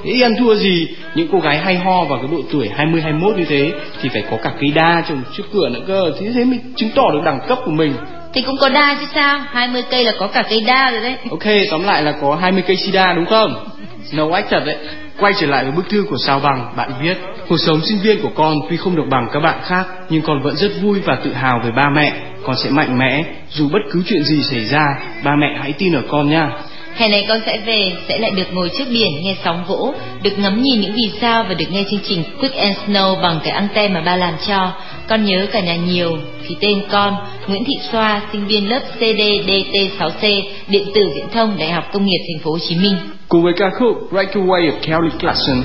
Thế 0.04 0.22
ăn 0.22 0.36
thua 0.38 0.54
gì? 0.54 0.88
Những 1.14 1.28
cô 1.32 1.38
gái 1.38 1.58
hay 1.58 1.76
ho 1.76 2.04
vào 2.04 2.18
cái 2.18 2.28
độ 2.32 2.42
tuổi 2.52 2.68
20 2.68 3.00
21 3.00 3.36
như 3.36 3.44
thế 3.44 3.72
thì 4.02 4.08
phải 4.08 4.24
có 4.30 4.36
cả 4.42 4.52
cây 4.60 4.70
đa 4.74 5.02
trồng 5.08 5.22
trước 5.36 5.44
cửa 5.52 5.68
nữa 5.68 5.80
cơ. 5.86 6.12
Thế 6.20 6.30
thế 6.34 6.44
mới 6.44 6.58
chứng 6.76 6.90
tỏ 6.94 7.10
được 7.12 7.20
đẳng 7.24 7.40
cấp 7.48 7.58
của 7.64 7.70
mình. 7.70 7.92
Thì 8.32 8.42
cũng 8.42 8.56
có 8.60 8.68
đa 8.68 8.96
chứ 9.00 9.06
sao, 9.14 9.40
20 9.50 9.82
cây 9.90 10.04
là 10.04 10.12
có 10.18 10.26
cả 10.26 10.42
cây 10.50 10.60
đa 10.60 10.90
rồi 10.90 11.00
đấy. 11.00 11.16
Ok, 11.30 11.44
tóm 11.70 11.84
lại 11.84 12.02
là 12.02 12.12
có 12.20 12.36
20 12.40 12.62
cây 12.66 12.76
sida 12.76 13.12
đúng 13.12 13.26
không? 13.26 13.68
Snow 14.10 14.30
White 14.30 14.42
thật 14.50 14.62
đấy. 14.66 14.76
Quay 15.20 15.32
trở 15.40 15.46
lại 15.46 15.64
với 15.64 15.72
bức 15.72 15.88
thư 15.88 16.04
của 16.10 16.16
Sao 16.26 16.40
Bằng, 16.40 16.72
bạn 16.76 16.90
viết 17.02 17.16
Cuộc 17.48 17.56
sống 17.56 17.80
sinh 17.80 17.98
viên 18.02 18.22
của 18.22 18.30
con 18.34 18.56
tuy 18.70 18.76
không 18.76 18.96
được 18.96 19.04
bằng 19.10 19.28
các 19.32 19.40
bạn 19.40 19.58
khác 19.64 19.86
Nhưng 20.08 20.22
con 20.22 20.42
vẫn 20.42 20.56
rất 20.56 20.70
vui 20.82 21.00
và 21.00 21.18
tự 21.24 21.32
hào 21.32 21.60
về 21.64 21.70
ba 21.76 21.88
mẹ 21.96 22.12
Con 22.44 22.56
sẽ 22.56 22.70
mạnh 22.70 22.98
mẽ, 22.98 23.24
dù 23.50 23.68
bất 23.72 23.78
cứ 23.92 24.02
chuyện 24.06 24.22
gì 24.22 24.42
xảy 24.42 24.64
ra 24.64 24.86
Ba 25.24 25.32
mẹ 25.40 25.58
hãy 25.60 25.72
tin 25.72 25.92
ở 25.92 26.02
con 26.08 26.30
nha 26.30 26.50
Hè 26.94 27.08
này 27.08 27.24
con 27.28 27.40
sẽ 27.46 27.58
về, 27.58 27.92
sẽ 28.08 28.18
lại 28.18 28.30
được 28.36 28.52
ngồi 28.52 28.70
trước 28.78 28.84
biển 28.92 29.10
nghe 29.22 29.36
sóng 29.44 29.64
vỗ, 29.68 29.94
được 30.22 30.38
ngắm 30.38 30.62
nhìn 30.62 30.80
những 30.80 30.92
vì 30.92 31.10
sao 31.20 31.44
và 31.48 31.54
được 31.54 31.66
nghe 31.70 31.84
chương 31.90 32.00
trình 32.08 32.22
Quick 32.40 32.56
and 32.56 32.76
Snow 32.86 33.22
bằng 33.22 33.40
cái 33.44 33.52
anten 33.52 33.92
mà 33.92 34.00
ba 34.00 34.16
làm 34.16 34.34
cho. 34.46 34.72
Con 35.08 35.24
nhớ 35.24 35.46
cả 35.52 35.60
nhà 35.60 35.76
nhiều, 35.76 36.18
thì 36.46 36.56
tên 36.60 36.82
con 36.90 37.16
Nguyễn 37.46 37.64
Thị 37.64 37.74
Xoa, 37.92 38.22
sinh 38.32 38.46
viên 38.46 38.68
lớp 38.68 38.80
CDDT6C, 38.98 40.42
điện 40.68 40.84
tử 40.94 41.10
viễn 41.14 41.28
thông, 41.32 41.56
Đại 41.58 41.70
học 41.70 41.84
Công 41.92 42.06
nghiệp 42.06 42.20
Thành 42.28 42.44
phố 42.44 42.50
Hồ 42.50 42.58
Chí 42.68 42.76
Minh. 42.76 42.96
Cùng 43.28 43.42
với 43.42 43.52
ca 43.56 43.70
khúc 43.78 44.12
Breakaway 44.12 44.70
of 44.70 44.72
Kelly 44.82 45.10
Clarkson 45.20 45.62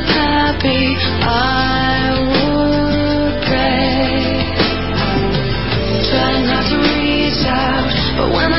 happy, 0.00 0.96
I 1.20 2.16
would 2.32 3.44
pray, 3.44 4.46
not 6.48 6.64
to 6.70 6.76
reach 6.80 7.44
out. 7.44 7.92
But 8.16 8.32
when 8.32 8.51